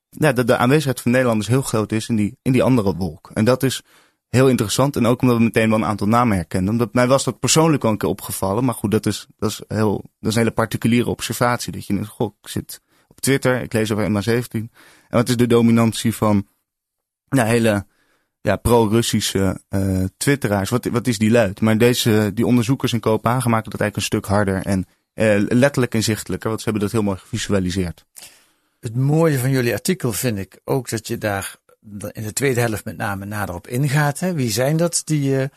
ja, 0.09 0.33
dat 0.33 0.47
de 0.47 0.57
aanwezigheid 0.57 1.01
van 1.01 1.11
Nederlanders 1.11 1.47
heel 1.47 1.61
groot 1.61 1.91
is 1.91 2.09
in 2.09 2.15
die, 2.15 2.37
in 2.41 2.51
die 2.51 2.63
andere 2.63 2.95
wolk. 2.95 3.31
En 3.33 3.45
dat 3.45 3.63
is 3.63 3.83
heel 4.29 4.49
interessant. 4.49 4.95
En 4.95 5.05
ook 5.05 5.21
omdat 5.21 5.37
we 5.37 5.43
meteen 5.43 5.69
wel 5.69 5.77
een 5.77 5.85
aantal 5.85 6.07
namen 6.07 6.35
herkenden. 6.35 6.71
Omdat 6.71 6.93
mij 6.93 7.07
was 7.07 7.23
dat 7.23 7.39
persoonlijk 7.39 7.81
wel 7.81 7.91
een 7.91 7.97
keer 7.97 8.09
opgevallen. 8.09 8.65
Maar 8.65 8.73
goed, 8.73 8.91
dat 8.91 9.05
is, 9.05 9.27
dat 9.37 9.49
is, 9.49 9.61
heel, 9.67 9.93
dat 10.19 10.29
is 10.29 10.35
een 10.35 10.41
hele 10.41 10.53
particuliere 10.53 11.09
observatie. 11.09 11.71
Dat 11.71 11.85
je 11.85 11.93
denkt, 11.93 12.09
goh, 12.09 12.33
ik 12.41 12.49
zit 12.49 12.81
op 13.07 13.21
Twitter, 13.21 13.61
ik 13.61 13.73
lees 13.73 13.91
over 13.91 14.09
MH17. 14.09 14.49
En 14.51 14.69
wat 15.07 15.29
is 15.29 15.37
de 15.37 15.47
dominantie 15.47 16.15
van 16.15 16.47
ja, 17.29 17.45
hele 17.45 17.85
ja, 18.41 18.55
pro-Russische 18.55 19.61
eh 19.69 20.03
twitteraars? 20.17 20.69
Wat, 20.69 20.85
wat 20.85 21.07
is 21.07 21.17
die 21.17 21.31
luid? 21.31 21.61
Maar 21.61 21.77
deze, 21.77 22.31
die 22.33 22.45
onderzoekers 22.45 22.93
in 22.93 22.99
Kopenhagen 22.99 23.51
maken 23.51 23.71
dat 23.71 23.79
eigenlijk 23.79 23.95
een 23.95 24.19
stuk 24.19 24.35
harder 24.35 24.65
en 24.65 24.85
eh, 25.13 25.35
letterlijk 25.47 25.93
inzichtelijker. 25.93 26.47
Want 26.47 26.61
ze 26.61 26.69
hebben 26.69 26.83
dat 26.83 26.93
heel 26.93 27.03
mooi 27.03 27.17
gevisualiseerd. 27.17 28.05
Het 28.79 28.95
mooie 28.95 29.39
van 29.39 29.49
jullie 29.49 29.73
artikel 29.73 30.11
vind 30.13 30.37
ik 30.37 30.59
ook 30.63 30.89
dat 30.89 31.07
je 31.07 31.17
daar 31.17 31.55
in 32.11 32.23
de 32.23 32.33
tweede 32.33 32.59
helft 32.59 32.85
met 32.85 32.97
name 32.97 33.25
nader 33.25 33.55
op 33.55 33.67
ingaat. 33.67 34.19
Hè? 34.19 34.33
Wie 34.33 34.51
zijn 34.51 34.77
dat, 34.77 35.01
die 35.05 35.41
eh, 35.41 35.49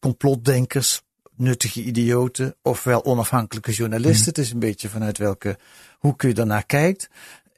complotdenkers, 0.00 1.02
nuttige 1.36 1.82
idioten, 1.82 2.56
ofwel 2.62 3.04
onafhankelijke 3.04 3.72
journalisten? 3.72 4.26
Het 4.28 4.38
is 4.38 4.52
een 4.52 4.58
beetje 4.58 4.88
vanuit 4.88 5.18
welke 5.18 5.58
hoek 5.98 6.22
je 6.22 6.34
daarnaar 6.34 6.66
kijkt. 6.66 7.08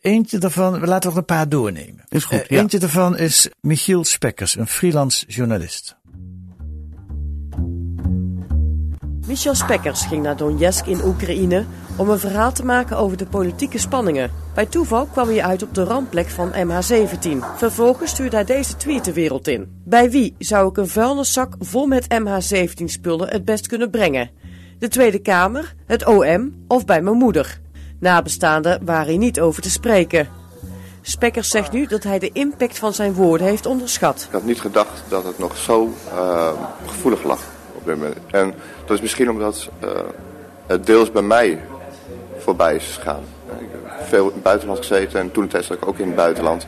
Eentje 0.06 0.38
daarvan, 0.38 0.80
we 0.80 0.86
laten 0.86 1.10
er 1.10 1.16
een 1.16 1.24
paar 1.24 1.48
doornemen. 1.48 2.04
Is 2.08 2.24
goed, 2.24 2.40
Eh, 2.42 2.46
ja. 2.48 2.60
Eentje 2.60 2.78
daarvan 2.78 3.16
is 3.16 3.48
Michiel 3.60 4.04
Spekkers, 4.04 4.56
een 4.56 4.66
freelance 4.66 5.26
journalist. 5.26 5.96
Michel 9.26 9.54
Spekkers 9.54 10.04
ging 10.04 10.22
naar 10.22 10.36
Donetsk 10.36 10.86
in 10.86 11.04
Oekraïne 11.04 11.64
om 11.96 12.08
een 12.08 12.18
verhaal 12.18 12.52
te 12.52 12.64
maken 12.64 12.96
over 12.96 13.16
de 13.16 13.26
politieke 13.26 13.78
spanningen. 13.78 14.30
Bij 14.54 14.66
toeval 14.66 15.06
kwam 15.06 15.28
hij 15.28 15.42
uit 15.42 15.62
op 15.62 15.74
de 15.74 15.84
rampplek 15.84 16.28
van 16.28 16.52
MH17. 16.52 17.44
Vervolgens 17.56 18.10
stuurde 18.10 18.36
hij 18.36 18.44
deze 18.44 18.76
tweet 18.76 19.04
de 19.04 19.12
wereld 19.12 19.48
in. 19.48 19.80
Bij 19.84 20.10
wie 20.10 20.34
zou 20.38 20.68
ik 20.68 20.76
een 20.76 20.88
vuilniszak 20.88 21.54
vol 21.58 21.86
met 21.86 22.06
MH17-spullen 22.14 23.28
het 23.28 23.44
best 23.44 23.66
kunnen 23.66 23.90
brengen? 23.90 24.30
De 24.78 24.88
Tweede 24.88 25.18
Kamer, 25.18 25.74
het 25.86 26.06
OM 26.06 26.64
of 26.68 26.84
bij 26.84 27.02
mijn 27.02 27.16
moeder? 27.16 27.60
Nabestaanden 28.00 28.84
waren 28.84 29.18
niet 29.18 29.40
over 29.40 29.62
te 29.62 29.70
spreken. 29.70 30.28
Spekkers 31.02 31.48
zegt 31.48 31.72
nu 31.72 31.86
dat 31.86 32.02
hij 32.02 32.18
de 32.18 32.30
impact 32.32 32.78
van 32.78 32.92
zijn 32.92 33.14
woorden 33.14 33.46
heeft 33.46 33.66
onderschat. 33.66 34.22
Ik 34.26 34.32
had 34.32 34.44
niet 34.44 34.60
gedacht 34.60 35.02
dat 35.08 35.24
het 35.24 35.38
nog 35.38 35.56
zo 35.56 35.92
eh, 36.10 36.52
gevoelig 36.86 37.22
lag 37.22 37.40
op 37.74 37.84
dit 37.84 37.96
moment. 37.96 38.16
En 38.30 38.54
dat 38.84 38.96
is 38.96 39.02
misschien 39.02 39.30
omdat 39.30 39.68
eh, 39.80 39.88
het 40.66 40.86
deels 40.86 41.12
bij 41.12 41.22
mij 41.22 41.64
voorbij 42.38 42.74
is 42.74 42.94
gegaan. 42.96 43.22
Ik 43.58 43.66
heb 43.72 44.06
veel 44.08 44.26
in 44.26 44.34
het 44.34 44.42
buitenland 44.42 44.78
gezeten 44.78 45.20
en 45.20 45.32
toen 45.32 45.50
zat 45.50 45.70
ik 45.70 45.86
ook 45.86 45.98
in 45.98 46.06
het 46.06 46.16
buitenland. 46.16 46.66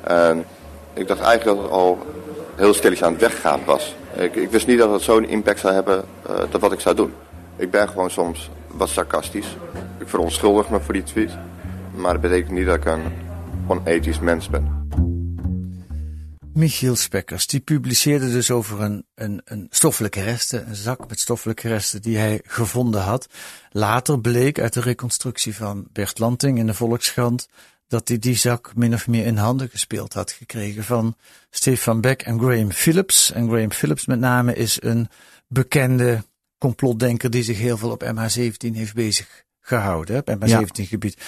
En 0.00 0.44
ik 0.94 1.08
dacht 1.08 1.20
eigenlijk 1.20 1.56
dat 1.56 1.64
het 1.64 1.74
al 1.74 1.98
heel 2.54 2.74
stilletjes 2.74 3.06
aan 3.06 3.12
het 3.12 3.20
weggaan 3.20 3.60
was. 3.64 3.94
Ik, 4.14 4.50
wist 4.50 4.66
niet 4.66 4.78
dat 4.78 4.92
het 4.92 5.02
zo'n 5.02 5.28
impact 5.28 5.60
zou 5.60 5.74
hebben 5.74 6.04
eh, 6.26 6.34
dat 6.50 6.60
wat 6.60 6.72
ik 6.72 6.80
zou 6.80 6.96
doen. 6.96 7.14
Ik 7.56 7.70
ben 7.70 7.88
gewoon 7.88 8.10
soms 8.10 8.50
wat 8.66 8.88
sarcastisch. 8.88 9.56
Ik 10.02 10.08
verontschuldig 10.08 10.68
me 10.68 10.80
voor 10.80 10.94
die 10.94 11.02
tweet. 11.02 11.30
Maar 11.94 12.12
dat 12.12 12.22
betekent 12.22 12.50
niet 12.50 12.66
dat 12.66 12.76
ik 12.76 12.84
een 12.84 13.02
onethisch 13.68 14.20
mens 14.20 14.48
ben. 14.48 14.86
Michiel 16.54 16.96
Spekkers, 16.96 17.46
die 17.46 17.60
publiceerde 17.60 18.30
dus 18.30 18.50
over 18.50 18.80
een, 18.80 19.06
een, 19.14 19.40
een 19.44 19.66
stoffelijke 19.70 20.22
resten, 20.22 20.68
een 20.68 20.74
zak 20.74 21.08
met 21.08 21.20
stoffelijke 21.20 21.68
resten 21.68 22.02
die 22.02 22.16
hij 22.16 22.40
gevonden 22.44 23.00
had. 23.00 23.26
Later 23.70 24.20
bleek 24.20 24.60
uit 24.60 24.72
de 24.72 24.80
reconstructie 24.80 25.56
van 25.56 25.86
Bert 25.92 26.18
Lanting 26.18 26.58
in 26.58 26.66
de 26.66 26.74
Volkskrant 26.74 27.48
dat 27.86 28.08
hij 28.08 28.18
die 28.18 28.36
zak 28.36 28.72
min 28.74 28.94
of 28.94 29.08
meer 29.08 29.26
in 29.26 29.36
handen 29.36 29.68
gespeeld 29.68 30.12
had 30.12 30.30
gekregen 30.30 30.84
van 30.84 31.16
Stefan 31.50 32.00
Beck 32.00 32.22
en 32.22 32.38
Graham 32.38 32.72
Phillips. 32.72 33.32
En 33.32 33.48
Graham 33.48 33.72
Phillips 33.72 34.06
met 34.06 34.18
name 34.18 34.54
is 34.54 34.82
een 34.82 35.08
bekende 35.48 36.24
complotdenker 36.58 37.30
die 37.30 37.42
zich 37.42 37.58
heel 37.58 37.76
veel 37.76 37.90
op 37.90 38.04
MH17 38.04 38.72
heeft 38.74 38.94
bezig 38.94 39.44
gehouden, 39.62 40.14
hè, 40.14 40.20
op 40.20 40.40
MH17 40.40 40.82
gebied. 40.88 41.22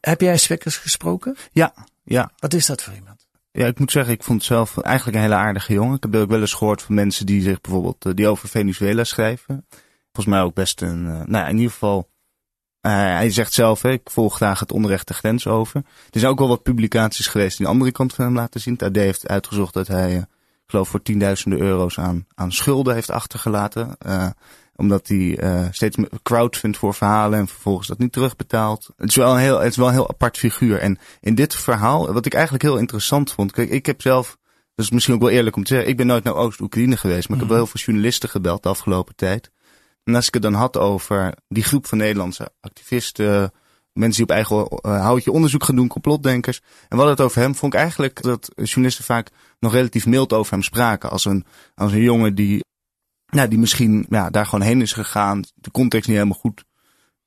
Heb 0.00 0.20
jij 0.20 0.36
Spekkers 0.36 0.76
gesproken? 0.76 1.36
Ja, 1.52 1.74
ja. 2.04 2.32
Wat 2.36 2.54
is 2.54 2.66
dat 2.66 2.82
voor 2.82 2.94
iemand? 2.94 3.26
Ja, 3.50 3.66
ik 3.66 3.78
moet 3.78 3.90
zeggen, 3.90 4.14
ik 4.14 4.22
vond 4.22 4.38
het 4.38 4.46
zelf 4.46 4.78
eigenlijk 4.78 5.16
een 5.16 5.22
hele 5.22 5.34
aardige 5.34 5.72
jongen. 5.72 5.96
Ik 5.96 6.02
heb 6.02 6.14
ook 6.14 6.30
wel 6.30 6.40
eens 6.40 6.52
gehoord 6.52 6.82
van 6.82 6.94
mensen 6.94 7.26
die 7.26 7.42
zich 7.42 7.60
bijvoorbeeld, 7.60 8.04
eh, 8.04 8.12
die 8.14 8.28
over 8.28 8.48
Venezuela 8.48 9.04
schrijven. 9.04 9.66
Volgens 10.12 10.34
mij 10.34 10.44
ook 10.44 10.54
best 10.54 10.80
een, 10.80 11.06
eh, 11.06 11.12
nou 11.12 11.30
ja, 11.30 11.48
in 11.48 11.56
ieder 11.56 11.72
geval, 11.72 12.08
eh, 12.84 12.92
hij 12.92 13.30
zegt 13.30 13.52
zelf, 13.52 13.82
hè, 13.82 13.90
ik 13.90 14.10
volg 14.10 14.36
graag 14.36 14.60
het 14.60 14.72
onrecht 14.72 15.08
de 15.08 15.14
grens 15.14 15.46
over. 15.46 15.82
Er 16.10 16.20
zijn 16.20 16.32
ook 16.32 16.38
wel 16.38 16.48
wat 16.48 16.62
publicaties 16.62 17.26
geweest 17.26 17.56
die 17.56 17.66
de 17.66 17.72
andere 17.72 17.92
kant 17.92 18.14
van 18.14 18.24
hem 18.24 18.34
laten 18.34 18.60
zien. 18.60 18.72
Het 18.72 18.82
AD 18.82 18.96
heeft 18.96 19.28
uitgezocht 19.28 19.74
dat 19.74 19.86
hij, 19.86 20.10
eh, 20.10 20.16
ik 20.16 20.26
geloof 20.66 20.88
voor 20.88 21.02
tienduizenden 21.02 21.60
euro's 21.60 21.98
aan, 21.98 22.26
aan 22.34 22.52
schulden 22.52 22.94
heeft 22.94 23.10
achtergelaten. 23.10 23.96
Eh, 23.98 24.30
omdat 24.76 25.08
hij 25.08 25.38
eh, 25.38 25.66
steeds 25.70 25.96
crowdfundt 26.22 26.76
voor 26.76 26.94
verhalen 26.94 27.38
en 27.38 27.48
vervolgens 27.48 27.88
dat 27.88 27.98
niet 27.98 28.12
terugbetaalt. 28.12 28.90
Het 28.96 29.08
is 29.08 29.16
wel 29.16 29.32
een 29.32 29.40
heel, 29.40 29.58
het 29.58 29.70
is 29.70 29.76
wel 29.76 29.86
een 29.86 29.92
heel 29.92 30.08
apart 30.08 30.38
figuur. 30.38 30.78
En 30.78 30.98
in 31.20 31.34
dit 31.34 31.54
verhaal, 31.54 32.12
wat 32.12 32.26
ik 32.26 32.34
eigenlijk 32.34 32.64
heel 32.64 32.78
interessant 32.78 33.32
vond. 33.32 33.52
Kijk, 33.52 33.70
ik 33.70 33.86
heb 33.86 34.02
zelf, 34.02 34.36
dat 34.74 34.84
is 34.84 34.90
misschien 34.90 35.14
ook 35.14 35.20
wel 35.20 35.30
eerlijk 35.30 35.56
om 35.56 35.64
te 35.64 35.74
zeggen, 35.74 35.90
ik 35.90 35.96
ben 35.96 36.06
nooit 36.06 36.24
naar 36.24 36.34
Oost-Oekraïne 36.34 36.96
geweest, 36.96 37.28
maar 37.28 37.36
ik 37.36 37.42
heb 37.42 37.52
wel 37.52 37.62
heel 37.62 37.72
veel 37.72 37.84
journalisten 37.84 38.28
gebeld 38.28 38.62
de 38.62 38.68
afgelopen 38.68 39.14
tijd. 39.14 39.50
En 40.04 40.14
als 40.14 40.26
ik 40.26 40.34
het 40.34 40.42
dan 40.42 40.54
had 40.54 40.76
over 40.76 41.34
die 41.48 41.64
groep 41.64 41.86
van 41.86 41.98
Nederlandse 41.98 42.50
activisten, 42.60 43.52
mensen 43.92 44.26
die 44.26 44.34
op 44.34 44.36
eigen 44.36 44.66
eh, 44.66 45.00
houtje 45.00 45.32
onderzoek 45.32 45.64
gaan 45.64 45.76
doen, 45.76 45.88
complotdenkers. 45.88 46.60
En 46.88 46.96
hadden 46.96 47.14
het 47.14 47.24
over 47.24 47.40
hem, 47.40 47.54
vond 47.54 47.74
ik 47.74 47.78
eigenlijk 47.78 48.22
dat 48.22 48.50
journalisten 48.54 49.04
vaak 49.04 49.30
nog 49.58 49.72
relatief 49.72 50.06
mild 50.06 50.32
over 50.32 50.52
hem 50.52 50.62
spraken. 50.62 51.10
Als 51.10 51.24
een, 51.24 51.44
als 51.74 51.92
een 51.92 52.00
jongen 52.00 52.34
die 52.34 52.64
nou, 53.34 53.48
die 53.48 53.58
misschien 53.58 54.06
ja, 54.08 54.30
daar 54.30 54.46
gewoon 54.46 54.66
heen 54.66 54.80
is 54.80 54.92
gegaan, 54.92 55.44
de 55.54 55.70
context 55.70 56.08
niet 56.08 56.16
helemaal 56.16 56.38
goed 56.38 56.64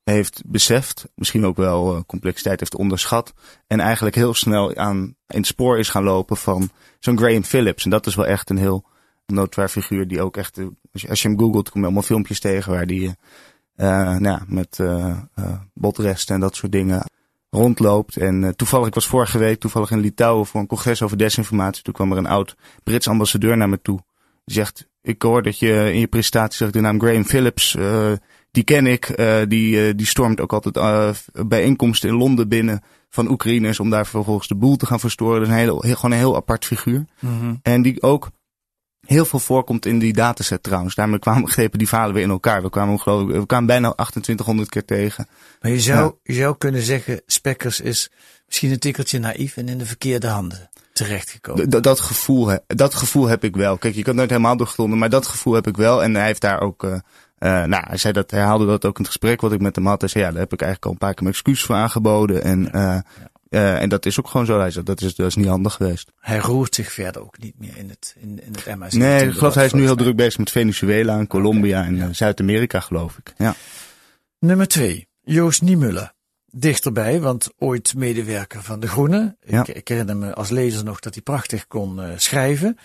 heeft 0.04 0.42
beseft, 0.46 1.08
misschien 1.14 1.46
ook 1.46 1.56
wel 1.56 1.94
uh, 1.94 2.00
complexiteit 2.06 2.60
heeft 2.60 2.74
onderschat 2.74 3.34
en 3.66 3.80
eigenlijk 3.80 4.16
heel 4.16 4.34
snel 4.34 4.76
aan 4.76 4.98
in 5.26 5.38
het 5.38 5.46
spoor 5.46 5.78
is 5.78 5.88
gaan 5.88 6.02
lopen 6.02 6.36
van 6.36 6.70
zo'n 6.98 7.18
Graham 7.18 7.44
Phillips. 7.44 7.84
En 7.84 7.90
dat 7.90 8.06
is 8.06 8.14
wel 8.14 8.26
echt 8.26 8.50
een 8.50 8.58
heel 8.58 8.84
noodwaar 9.26 9.68
figuur 9.68 10.08
die 10.08 10.22
ook 10.22 10.36
echt, 10.36 10.58
uh, 10.58 10.66
als, 11.08 11.22
je, 11.22 11.28
hem 11.28 11.38
googelt, 11.38 11.70
kom 11.70 11.80
je 11.80 11.86
allemaal 11.86 12.04
filmpjes 12.04 12.40
tegen 12.40 12.72
waar 12.72 12.86
die 12.86 13.14
uh, 13.76 14.16
nou 14.16 14.40
met 14.46 14.80
botresten 15.74 16.34
en 16.34 16.40
dat 16.40 16.56
soort 16.56 16.72
dingen 16.72 17.04
rondloopt. 17.50 18.16
En 18.16 18.56
toevallig, 18.56 18.86
ik 18.86 18.94
was 18.94 19.06
vorige 19.06 19.38
week 19.38 19.60
toevallig 19.60 19.90
in 19.90 20.00
Litouwen 20.00 20.46
voor 20.46 20.60
een 20.60 20.66
congres 20.66 21.02
over 21.02 21.18
desinformatie. 21.18 21.82
Toen 21.82 21.94
kwam 21.94 22.12
er 22.12 22.18
een 22.18 22.26
oud 22.26 22.56
Brits 22.82 23.08
ambassadeur 23.08 23.56
naar 23.56 23.68
me 23.68 23.80
toe. 23.82 24.00
Die 24.44 24.54
zegt, 24.54 24.87
ik 25.02 25.22
hoor 25.22 25.42
dat 25.42 25.58
je 25.58 25.90
in 25.92 26.00
je 26.00 26.06
presentatie 26.06 26.56
zegt 26.56 26.72
de 26.72 26.80
naam 26.80 27.00
Graham 27.00 27.24
Phillips, 27.24 27.74
uh, 27.74 28.12
die 28.50 28.64
ken 28.64 28.86
ik. 28.86 29.18
Uh, 29.18 29.40
die, 29.48 29.88
uh, 29.88 29.92
die 29.96 30.06
stormt 30.06 30.40
ook 30.40 30.52
altijd 30.52 31.24
bijeenkomsten 31.48 32.08
in 32.08 32.14
Londen 32.14 32.48
binnen 32.48 32.82
van 33.10 33.30
Oekraïners 33.30 33.80
om 33.80 33.90
daar 33.90 34.06
vervolgens 34.06 34.48
de 34.48 34.54
boel 34.54 34.76
te 34.76 34.86
gaan 34.86 35.00
verstoren. 35.00 35.38
Dat 35.38 35.48
is 35.48 35.54
een 35.54 35.60
heel, 35.60 35.82
heel, 35.82 35.94
gewoon 35.94 36.10
een 36.10 36.18
heel 36.18 36.36
apart 36.36 36.64
figuur. 36.64 37.04
Mhm. 37.20 37.54
En 37.62 37.82
die 37.82 38.02
ook 38.02 38.30
heel 39.06 39.24
veel 39.24 39.38
voorkomt 39.38 39.86
in 39.86 39.98
die 39.98 40.12
dataset 40.12 40.62
trouwens. 40.62 40.94
Daarmee 40.94 41.18
kwamen 41.18 41.48
grepen 41.58 41.78
die 41.78 41.88
verhalen 41.88 42.14
weer 42.14 42.22
in 42.22 42.30
elkaar. 42.30 42.62
We 42.62 42.70
kwamen, 42.70 43.00
geloof 43.00 43.28
ik, 43.28 43.36
we 43.36 43.46
kwamen 43.46 43.66
bijna 43.66 43.92
2800 43.92 44.68
keer 44.68 44.84
tegen. 44.84 45.28
Maar 45.60 45.70
je 45.70 45.80
zou, 45.80 46.04
ja. 46.04 46.14
je 46.22 46.40
zou 46.40 46.56
kunnen 46.58 46.82
zeggen, 46.82 47.22
Spekkers 47.26 47.80
is 47.80 48.10
misschien 48.46 48.70
een 48.70 48.78
tikkeltje 48.78 49.18
naïef 49.18 49.56
en 49.56 49.68
in 49.68 49.78
de 49.78 49.86
verkeerde 49.86 50.26
handen 50.26 50.70
terechtgekomen. 50.98 51.68
D 51.68 51.82
dat, 51.82 52.00
gevoel, 52.00 52.58
dat 52.66 52.94
gevoel 52.94 53.26
heb 53.26 53.44
ik 53.44 53.56
wel. 53.56 53.78
Kijk, 53.78 53.94
je 53.94 54.02
kan 54.02 54.14
nooit 54.14 54.30
helemaal 54.30 54.56
doorgronden, 54.56 54.98
maar 54.98 55.10
dat 55.10 55.26
gevoel 55.26 55.54
heb 55.54 55.66
ik 55.66 55.76
wel. 55.76 56.02
En 56.02 56.14
hij 56.14 56.26
heeft 56.26 56.40
daar 56.40 56.60
ook, 56.60 56.84
uh, 56.84 56.90
uh, 56.90 56.98
nou, 57.64 57.84
hij 57.86 57.96
zei 57.96 58.12
dat, 58.12 58.30
hij 58.30 58.40
haalde 58.40 58.66
dat 58.66 58.84
ook 58.84 58.96
in 58.96 59.02
het 59.02 59.12
gesprek 59.12 59.40
wat 59.40 59.52
ik 59.52 59.60
met 59.60 59.76
hem 59.76 59.86
had. 59.86 60.00
Hij 60.00 60.10
zei, 60.10 60.24
ja, 60.24 60.30
daar 60.30 60.40
heb 60.40 60.52
ik 60.52 60.62
eigenlijk 60.62 60.84
al 60.84 60.92
een 60.92 61.06
paar 61.06 61.14
keer 61.14 61.22
mijn 61.22 61.34
excuus 61.34 61.62
voor 61.62 61.74
aangeboden. 61.74 62.42
En, 62.42 62.64
uh, 62.64 62.72
ja. 62.72 63.02
Uh, 63.50 63.82
en 63.82 63.88
dat 63.88 64.06
is 64.06 64.18
ook 64.18 64.28
gewoon 64.28 64.46
zo. 64.46 64.58
Hij 64.58 64.70
zei, 64.70 64.84
dat 64.84 65.00
is, 65.00 65.14
dat 65.14 65.26
is 65.26 65.34
niet 65.34 65.46
handig 65.46 65.74
geweest. 65.74 66.12
Hij 66.20 66.38
roert 66.38 66.74
zich 66.74 66.92
verder 66.92 67.22
ook 67.22 67.38
niet 67.38 67.54
meer 67.58 67.76
in 67.76 67.88
het, 67.88 68.16
in, 68.18 68.40
in 68.44 68.52
het 68.52 68.64
MH17. 68.66 68.98
Nee, 68.98 69.26
ik 69.26 69.32
geloof 69.32 69.54
hij 69.54 69.64
is 69.64 69.72
nu 69.72 69.82
heel 69.82 69.96
druk 69.96 70.16
bezig 70.16 70.38
met 70.38 70.50
Venezuela 70.50 71.18
en 71.18 71.26
Colombia 71.26 71.80
okay, 71.80 72.00
en. 72.00 72.14
Zuid-Amerika, 72.14 72.80
geloof 72.80 73.18
ik. 73.18 73.34
Ja. 73.36 73.54
Nummer 74.38 74.68
twee, 74.68 75.08
Joost 75.22 75.62
Niemuller. 75.62 76.16
Dichterbij, 76.50 77.20
want 77.20 77.50
ooit 77.58 77.94
medewerker 77.94 78.62
van 78.62 78.80
De 78.80 78.88
Groene. 78.88 79.36
Ja. 79.46 79.60
Ik, 79.60 79.68
ik, 79.68 79.88
herinner 79.88 80.16
me 80.16 80.34
als 80.34 80.50
lezer 80.50 80.84
nog 80.84 81.00
dat 81.00 81.14
hij 81.14 81.22
prachtig 81.22 81.66
kon 81.66 82.00
uh, 82.00 82.08
schrijven. 82.16 82.78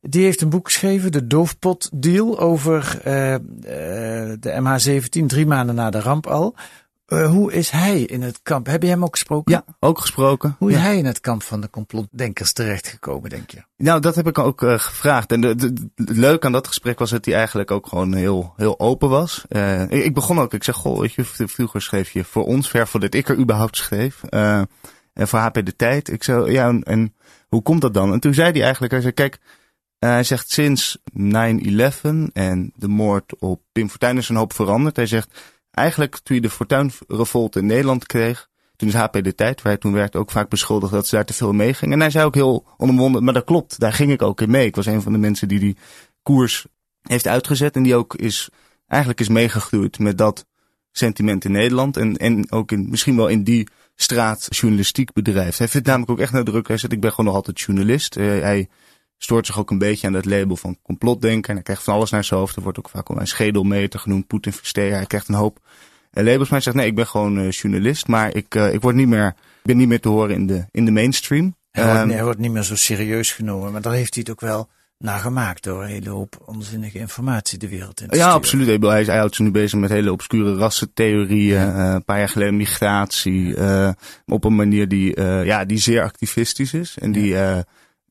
Die 0.00 0.24
heeft 0.24 0.40
een 0.40 0.48
boek 0.48 0.66
geschreven, 0.66 1.12
De 1.12 1.26
Doofpot 1.26 1.90
Deal, 1.94 2.38
over 2.38 3.00
uh, 3.06 3.32
uh, 3.32 3.38
de 4.40 4.60
MH17, 4.60 5.26
drie 5.26 5.46
maanden 5.46 5.74
na 5.74 5.90
de 5.90 6.00
ramp 6.00 6.26
al. 6.26 6.54
Uh, 7.06 7.30
hoe 7.30 7.52
is 7.52 7.70
hij 7.70 8.00
in 8.00 8.22
het 8.22 8.40
kamp? 8.42 8.66
Heb 8.66 8.82
je 8.82 8.88
hem 8.88 9.04
ook 9.04 9.14
gesproken? 9.14 9.52
Ja, 9.52 9.64
ook 9.80 9.98
gesproken. 9.98 10.56
Hoe 10.58 10.70
is 10.70 10.76
ja. 10.76 10.82
hij 10.82 10.96
in 10.96 11.04
het 11.04 11.20
kamp 11.20 11.42
van 11.42 11.60
de 11.60 11.70
complotdenkers 11.70 12.52
terechtgekomen, 12.52 13.30
denk 13.30 13.50
je? 13.50 13.62
Nou, 13.76 14.00
dat 14.00 14.14
heb 14.14 14.26
ik 14.26 14.38
ook 14.38 14.62
uh, 14.62 14.78
gevraagd. 14.78 15.32
En 15.32 15.40
de, 15.40 15.54
de, 15.54 15.72
de, 15.72 15.90
het 15.94 16.16
leuke 16.16 16.46
aan 16.46 16.52
dat 16.52 16.66
gesprek 16.66 16.98
was 16.98 17.10
dat 17.10 17.24
hij 17.24 17.34
eigenlijk 17.34 17.70
ook 17.70 17.86
gewoon 17.86 18.14
heel, 18.14 18.52
heel 18.56 18.80
open 18.80 19.08
was. 19.08 19.44
Uh, 19.48 19.82
ik, 19.82 20.04
ik, 20.04 20.14
begon 20.14 20.40
ook, 20.40 20.54
ik 20.54 20.64
zeg, 20.64 20.74
goh, 20.74 21.00
weet 21.00 21.12
je, 21.12 21.24
vroeger 21.24 21.82
schreef 21.82 22.10
je 22.10 22.24
voor 22.24 22.44
ons, 22.44 22.68
ver 22.68 22.88
voordat 22.88 23.14
ik 23.14 23.28
er 23.28 23.38
überhaupt 23.38 23.76
schreef. 23.76 24.22
en 24.22 24.68
voor 25.14 25.38
HP 25.38 25.64
De 25.64 25.76
Tijd. 25.76 26.08
Ik 26.08 26.22
zei, 26.22 26.52
ja, 26.52 26.68
en, 26.68 26.82
en, 26.82 27.14
hoe 27.48 27.62
komt 27.62 27.80
dat 27.80 27.94
dan? 27.94 28.12
En 28.12 28.20
toen 28.20 28.34
zei 28.34 28.50
hij 28.50 28.62
eigenlijk, 28.62 28.92
hij 28.92 29.02
zei, 29.02 29.12
kijk, 29.12 29.38
hij 29.98 30.24
zegt 30.24 30.50
sinds 30.50 30.98
9-11 31.18 31.22
en 32.32 32.72
de 32.74 32.88
moord 32.88 33.38
op 33.38 33.62
Pim 33.72 33.88
Fortuyn 33.88 34.16
is 34.16 34.28
een 34.28 34.36
hoop 34.36 34.52
veranderd. 34.52 34.96
Hij 34.96 35.06
zegt, 35.06 35.40
Eigenlijk 35.72 36.18
toen 36.18 36.36
je 36.36 36.42
de 36.42 36.50
Fortuyn-revolte 36.50 37.58
in 37.58 37.66
Nederland 37.66 38.06
kreeg, 38.06 38.48
toen 38.76 38.88
is 38.88 38.94
HP 38.94 39.22
de 39.22 39.34
Tijd, 39.34 39.62
waar 39.62 39.72
hij 39.72 39.80
toen 39.80 39.92
werkte, 39.92 40.18
ook 40.18 40.30
vaak 40.30 40.48
beschuldigd 40.48 40.92
dat 40.92 41.06
ze 41.06 41.14
daar 41.14 41.24
te 41.24 41.34
veel 41.34 41.52
mee 41.52 41.74
gingen. 41.74 41.94
En 41.94 42.00
hij 42.00 42.10
zei 42.10 42.24
ook 42.24 42.34
heel 42.34 42.66
onomwonden, 42.76 43.24
maar 43.24 43.34
dat 43.34 43.44
klopt, 43.44 43.80
daar 43.80 43.92
ging 43.92 44.12
ik 44.12 44.22
ook 44.22 44.40
in 44.40 44.50
mee. 44.50 44.66
Ik 44.66 44.76
was 44.76 44.86
een 44.86 45.02
van 45.02 45.12
de 45.12 45.18
mensen 45.18 45.48
die 45.48 45.58
die 45.58 45.76
koers 46.22 46.66
heeft 47.02 47.26
uitgezet 47.26 47.76
en 47.76 47.82
die 47.82 47.94
ook 47.94 48.14
is, 48.14 48.48
eigenlijk 48.86 49.20
is 49.20 49.28
meegegroeid 49.28 49.98
met 49.98 50.18
dat 50.18 50.46
sentiment 50.90 51.44
in 51.44 51.52
Nederland. 51.52 51.96
En, 51.96 52.16
en 52.16 52.52
ook 52.52 52.72
in, 52.72 52.90
misschien 52.90 53.16
wel 53.16 53.28
in 53.28 53.44
die 53.44 53.68
straat 53.94 54.46
journalistiek. 54.50 55.10
Hij 55.14 55.52
vindt 55.52 55.86
namelijk 55.86 56.10
ook 56.10 56.20
echt 56.20 56.32
nadruk, 56.32 56.68
hij 56.68 56.76
zegt 56.76 56.92
ik 56.92 57.00
ben 57.00 57.10
gewoon 57.10 57.26
nog 57.26 57.34
altijd 57.34 57.60
journalist. 57.60 58.16
Uh, 58.16 58.40
hij 58.40 58.68
stoort 59.22 59.46
zich 59.46 59.58
ook 59.58 59.70
een 59.70 59.78
beetje 59.78 60.06
aan 60.06 60.12
dat 60.12 60.24
label 60.24 60.56
van 60.56 60.78
complotdenken. 60.82 61.48
En 61.48 61.54
hij 61.54 61.62
krijgt 61.62 61.82
van 61.82 61.94
alles 61.94 62.10
naar 62.10 62.24
zijn 62.24 62.40
hoofd. 62.40 62.56
Er 62.56 62.62
wordt 62.62 62.78
ook 62.78 62.88
vaak 62.88 63.08
al 63.08 63.20
een 63.20 63.26
schedelmeter 63.26 64.00
genoemd, 64.00 64.26
Poetin 64.26 64.52
versteer. 64.52 64.92
Hij 64.92 65.06
krijgt 65.06 65.28
een 65.28 65.34
hoop 65.34 65.58
labels. 66.10 66.38
Maar 66.38 66.48
hij 66.48 66.60
zegt, 66.60 66.76
nee, 66.76 66.86
ik 66.86 66.94
ben 66.94 67.06
gewoon 67.06 67.38
uh, 67.38 67.50
journalist. 67.50 68.06
Maar 68.06 68.34
ik, 68.34 68.54
uh, 68.54 68.72
ik, 68.72 68.80
word 68.80 68.94
niet 68.94 69.08
meer, 69.08 69.26
ik 69.26 69.34
ben 69.62 69.76
niet 69.76 69.88
meer 69.88 70.00
te 70.00 70.08
horen 70.08 70.34
in 70.34 70.46
de, 70.46 70.64
in 70.70 70.84
de 70.84 70.90
mainstream. 70.90 71.56
Hij 71.70 71.84
wordt, 71.84 72.00
um, 72.00 72.10
hij 72.10 72.24
wordt 72.24 72.38
niet 72.38 72.52
meer 72.52 72.62
zo 72.62 72.76
serieus 72.76 73.32
genomen. 73.32 73.72
Maar 73.72 73.82
daar 73.82 73.92
heeft 73.92 74.14
hij 74.14 74.22
het 74.26 74.32
ook 74.32 74.40
wel 74.40 74.68
naar 74.98 75.18
gemaakt 75.18 75.64
door 75.64 75.82
een 75.82 75.88
hele 75.88 76.10
hoop 76.10 76.42
onzinnige 76.44 76.98
informatie 76.98 77.58
de 77.58 77.68
wereld 77.68 78.00
in 78.00 78.08
te 78.08 78.16
Ja, 78.16 78.20
sturen. 78.20 78.38
absoluut. 78.38 78.66
Hij, 78.66 78.78
hij, 78.80 79.04
hij 79.04 79.16
houdt 79.16 79.34
zich 79.34 79.44
nu 79.44 79.50
bezig 79.50 79.78
met 79.78 79.90
hele 79.90 80.12
obscure 80.12 80.54
rassentheorieën. 80.54 81.60
Ja. 81.60 81.86
Uh, 81.88 81.94
een 81.94 82.04
paar 82.04 82.18
jaar 82.18 82.28
geleden 82.28 82.56
migratie. 82.56 83.56
op 84.26 84.44
een 84.44 84.56
manier 84.56 84.88
die, 84.88 85.20
ja, 85.22 85.64
die 85.64 85.78
zeer 85.78 86.02
activistisch 86.02 86.74
is. 86.74 86.98
En 86.98 87.12
die... 87.12 87.36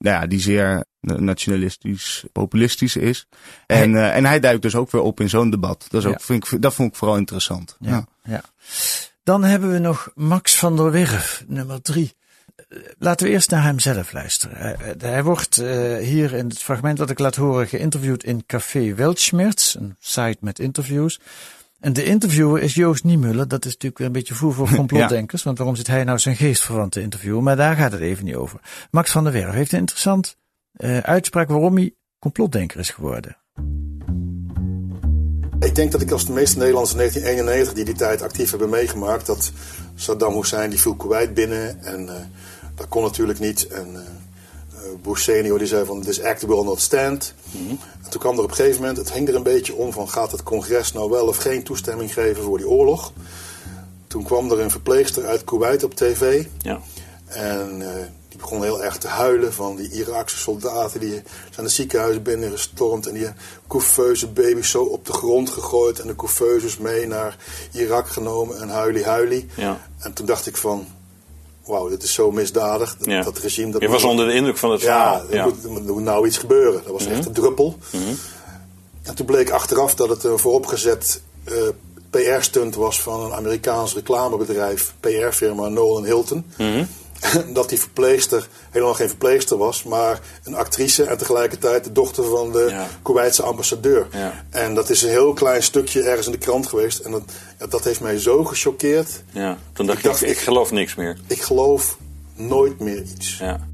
Nou 0.02 0.22
ja, 0.22 0.28
die 0.28 0.40
zeer 0.40 0.86
nationalistisch, 1.00 2.24
populistisch 2.32 2.96
is. 2.96 3.28
En, 3.68 3.94
hij, 3.94 4.10
uh, 4.10 4.16
en 4.16 4.26
hij 4.26 4.40
duikt 4.40 4.62
dus 4.62 4.76
ook 4.76 4.92
weer 4.92 5.02
op 5.02 5.20
in 5.20 5.30
zo'n 5.30 5.50
debat. 5.50 5.86
Dat, 5.90 6.02
is 6.02 6.08
ook, 6.08 6.20
ja. 6.20 6.26
vind 6.26 6.52
ik, 6.52 6.62
dat 6.62 6.74
vond 6.74 6.90
ik 6.90 6.96
vooral 6.96 7.18
interessant. 7.18 7.76
Ja, 7.80 7.90
ja. 7.90 8.08
ja. 8.24 8.42
Dan 9.24 9.44
hebben 9.44 9.72
we 9.72 9.80
nog 9.80 10.12
Max 10.16 10.56
van 10.56 10.76
der 10.76 10.92
Werf, 10.92 11.44
nummer 11.48 11.82
drie. 11.82 12.14
Laten 12.98 13.28
we 13.28 13.34
eerst 13.34 13.50
naar 13.50 13.64
hem 13.64 13.80
zelf 13.80 14.12
luisteren. 14.14 14.58
Hij, 14.58 14.96
hij 14.98 15.24
wordt 15.24 15.58
uh, 15.58 15.98
hier 15.98 16.34
in 16.34 16.48
het 16.48 16.60
fragment 16.60 16.98
dat 16.98 17.10
ik 17.10 17.20
laat 17.20 17.36
horen 17.36 17.68
geïnterviewd 17.68 18.24
in 18.24 18.46
Café 18.46 18.94
Weltschmerz, 18.94 19.76
een 19.76 19.96
site 20.00 20.38
met 20.40 20.60
interviews. 20.60 21.20
En 21.82 21.94
de 21.94 22.04
interviewer 22.04 22.62
is 22.62 22.74
Joost 22.74 23.04
Niemuller. 23.04 23.48
Dat 23.48 23.66
is 23.66 23.72
natuurlijk 23.72 23.98
weer 23.98 24.08
een 24.08 24.14
beetje 24.14 24.34
voer 24.34 24.54
voor 24.54 24.76
complotdenkers. 24.76 25.42
ja. 25.42 25.46
Want 25.46 25.58
waarom 25.58 25.76
zit 25.76 25.88
hij 25.88 26.04
nou 26.04 26.20
zijn 26.20 26.36
geestverwant 26.36 26.92
te 26.92 27.02
interviewen? 27.02 27.44
Maar 27.44 27.56
daar 27.56 27.76
gaat 27.76 27.92
het 27.92 28.02
even 28.02 28.26
niet 28.26 28.36
over. 28.36 28.60
Max 28.92 29.12
van 29.12 29.24
der 29.24 29.34
Werf 29.34 29.54
heeft 29.54 29.72
een 29.72 29.80
interessant 29.80 30.38
uh, 30.78 30.98
uitspraak 30.98 31.48
waarom 31.48 31.76
hij 31.76 31.94
complotdenker 32.20 32.80
is 32.80 32.90
geworden. 32.90 33.38
Ik 35.60 35.76
denk 35.76 35.92
dat 35.92 36.02
ik 36.02 36.12
als 36.12 36.26
de 36.26 36.32
meeste 36.32 36.58
Nederlanders 36.58 36.92
in 36.92 36.98
1991 36.98 37.74
die 37.74 37.86
die 37.86 37.96
tijd 37.96 38.22
actief 38.22 38.50
hebben 38.50 38.70
meegemaakt... 38.70 39.26
dat 39.26 39.52
Saddam 39.96 40.34
Hussein 40.34 40.70
die 40.70 40.80
viel 40.80 40.96
Kuwait 40.96 41.34
binnen 41.34 41.84
en 41.84 42.06
uh, 42.06 42.14
dat 42.76 42.88
kon 42.88 43.04
natuurlijk 43.04 43.40
niet. 43.40 43.68
En 43.68 43.88
uh, 43.94 44.00
Bush 45.02 45.24
senior 45.24 45.58
die 45.58 45.68
zei 45.68 45.86
van 45.86 46.02
this 46.02 46.22
act 46.22 46.46
will 46.46 46.64
not 46.64 46.82
stand. 46.82 47.34
Mm 47.52 47.68
-hmm. 47.68 47.80
En 48.04 48.10
toen 48.10 48.22
kwam 48.22 48.38
er 48.38 48.44
op 48.44 48.50
een 48.50 48.56
gegeven 48.56 48.80
moment, 48.80 48.98
het 48.98 49.14
hing 49.14 49.28
er 49.28 49.36
een 49.36 49.44
beetje 49.44 49.76
om 49.76 49.94
van 49.94 50.10
gaat 50.10 50.32
het 50.32 50.44
congres 50.44 50.94
nou 50.94 51.10
wel 51.10 51.28
of 51.28 51.38
geen 51.38 51.64
toestemming 51.64 52.14
geven 52.14 52.44
voor 52.44 52.58
die 52.58 52.70
oorlog. 52.70 53.14
Toen 54.08 54.24
kwam 54.24 54.52
er 54.52 54.60
een 54.60 54.72
verpleegster 54.72 55.26
uit 55.26 55.44
Kuwait 55.44 55.84
op 55.84 55.96
tv. 55.96 56.46
Ja. 56.62 56.80
En 57.26 57.80
uh, 57.80 57.88
die 58.30 58.40
begon 58.40 58.64
heel 58.64 58.84
erg 58.84 58.98
te 58.98 59.08
huilen 59.08 59.54
van 59.54 59.76
die 59.76 59.92
Iraakse 59.92 60.38
soldaten 60.38 61.00
die 61.00 61.22
zijn 61.50 61.66
het 61.66 61.72
ziekenhuis 61.72 62.22
binnengestormd 62.22 63.08
en 63.08 63.14
die 63.14 63.28
couveuse 63.68 64.28
baby's 64.28 64.70
zo 64.70 64.84
op 64.84 65.06
de 65.06 65.14
grond 65.14 65.50
gegooid 65.50 66.00
en 66.00 66.08
de 66.08 66.16
couveuses 66.16 66.78
mee 66.78 67.08
naar 67.08 67.38
Irak 67.72 68.08
genomen 68.08 68.62
en 68.62 68.70
huilie 68.70 69.04
huilie. 69.04 69.48
Ja. 69.56 69.80
En 70.00 70.14
toen 70.14 70.26
dacht 70.26 70.48
ik 70.48 70.58
van, 70.58 70.88
wauw, 71.72 71.90
dit 71.90 72.04
is 72.04 72.14
zo 72.14 72.32
misdadig. 72.32 72.96
Dat, 72.98 73.08
ja. 73.08 73.24
dat 73.24 73.38
regime... 73.38 73.72
Dat 73.72 73.82
Je 73.82 73.90
was 73.90 74.04
onder 74.04 74.28
de 74.28 74.34
indruk 74.34 74.58
van 74.58 74.72
het 74.72 74.82
ja, 74.82 74.86
verhaal. 74.86 75.30
er, 75.30 75.36
ja, 75.36 75.46
moet, 75.46 75.88
er 75.88 75.94
moet 75.94 76.04
nou 76.04 76.28
iets 76.28 76.38
gebeuren. 76.38 76.82
Dat 76.84 76.94
was 76.94 77.04
-hmm. 77.04 77.14
echt 77.14 77.26
een 77.26 77.34
druppel. 77.34 77.78
-hmm. 77.92 78.18
En 79.02 79.16
toen 79.16 79.26
bleek 79.26 79.50
achteraf 79.50 79.96
dat 79.96 80.10
het 80.10 80.24
een 80.24 80.40
vooropgezet 80.40 81.22
uh, 81.46 81.56
PR-stunt 82.10 82.76
was 82.76 83.02
van 83.02 83.22
een 83.22 83.34
Amerikaans 83.34 83.94
reclamebedrijf, 83.94 84.94
PR-firma 85.00 85.68
Nolan 85.68 86.06
Hilton. 86.06 86.46
-hmm. 86.56 86.88
dat 87.54 87.70
die 87.70 87.80
verpleegster 87.80 88.48
helemaal 88.70 88.94
geen 88.94 89.08
verpleegster 89.08 89.58
was, 89.58 89.84
maar 89.84 90.20
een 90.44 90.56
actrice 90.56 91.04
en 91.04 91.18
tegelijkertijd 91.18 91.84
de 91.84 91.92
dochter 91.92 92.24
van 92.24 92.52
de 92.52 92.68
ja. 92.70 92.88
Kuwaitse 93.02 93.44
ambassadeur. 93.44 94.08
Ja. 94.12 94.46
En 94.50 94.74
dat 94.74 94.90
is 94.90 95.02
een 95.02 95.10
heel 95.10 95.34
klein 95.34 95.64
stukje 95.64 96.02
ergens 96.02 96.26
in 96.26 96.32
de 96.32 96.38
krant 96.38 96.68
geweest. 96.68 97.00
En 97.00 97.12
dat, 97.12 97.24
ja, 97.60 97.68
dat 97.68 97.84
heeft 97.84 98.02
mij 98.02 98.20
zo 98.20 98.44
gechoqueerd. 98.44 99.24
Ja, 99.32 99.58
toen 99.74 99.86
dacht 99.86 99.98
ik, 99.98 100.04
dacht, 100.04 100.22
ik, 100.22 100.30
ik, 100.30 100.38
geloof 100.38 100.72
niks 100.72 100.96
meer. 100.96 101.18
Ik 101.28 101.42
geloof 101.42 101.98
nooit 102.36 102.80
meer 102.80 103.02
iets. 103.02 103.38
Ja. 103.38 103.68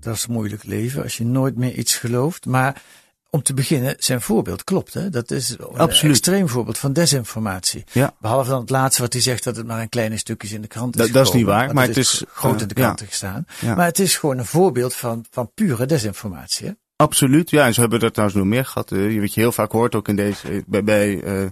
Dat 0.00 0.14
is 0.14 0.26
moeilijk 0.26 0.64
leven 0.64 1.02
als 1.02 1.16
je 1.16 1.24
nooit 1.24 1.56
meer 1.56 1.72
iets 1.72 1.96
gelooft. 1.96 2.46
Maar 2.46 2.82
om 3.30 3.42
te 3.42 3.54
beginnen, 3.54 3.94
zijn 3.98 4.20
voorbeeld 4.20 4.64
klopt. 4.64 4.94
Hè? 4.94 5.10
Dat 5.10 5.30
is 5.30 5.50
een 5.50 5.78
Absoluut. 5.78 6.16
extreem 6.16 6.48
voorbeeld 6.48 6.78
van 6.78 6.92
desinformatie. 6.92 7.84
Ja. 7.92 8.14
Behalve 8.20 8.50
dan 8.50 8.60
het 8.60 8.70
laatste 8.70 9.02
wat 9.02 9.12
hij 9.12 9.22
zegt 9.22 9.44
dat 9.44 9.56
het 9.56 9.66
maar 9.66 9.80
een 9.80 9.88
kleine 9.88 10.16
stukjes 10.16 10.52
in 10.52 10.62
de 10.62 10.68
krant 10.68 10.94
is. 10.94 11.00
Dat, 11.00 11.12
dat 11.12 11.26
is 11.26 11.32
niet 11.32 11.44
waar, 11.44 11.74
maar, 11.74 11.86
het 11.86 11.96
is 11.96 12.12
is 12.12 12.24
groot 12.32 12.54
uh, 12.54 12.60
in 12.60 12.68
de 12.68 12.74
kranten 12.74 13.04
ja. 13.04 13.10
gestaan. 13.10 13.46
Ja. 13.60 13.74
Maar 13.74 13.86
het 13.86 13.98
is 13.98 14.16
gewoon 14.16 14.38
een 14.38 14.46
voorbeeld 14.46 14.94
van, 14.94 15.24
van 15.30 15.50
pure 15.54 15.86
desinformatie. 15.86 16.66
Hè? 16.66 16.72
Absoluut, 16.96 17.50
ja. 17.50 17.66
En 17.66 17.74
zo 17.74 17.80
hebben 17.80 17.98
we 17.98 18.04
dat 18.04 18.14
trouwens 18.14 18.40
nog 18.40 18.48
meer 18.48 18.64
gehad. 18.64 18.90
Uh, 18.90 19.20
wat 19.20 19.34
je 19.34 19.40
heel 19.40 19.52
vaak 19.52 19.72
hoort 19.72 19.94
ook 19.94 20.08
in 20.08 20.16
deze, 20.16 20.64
bij, 20.66 20.84
bij 20.84 21.24
uh, 21.24 21.48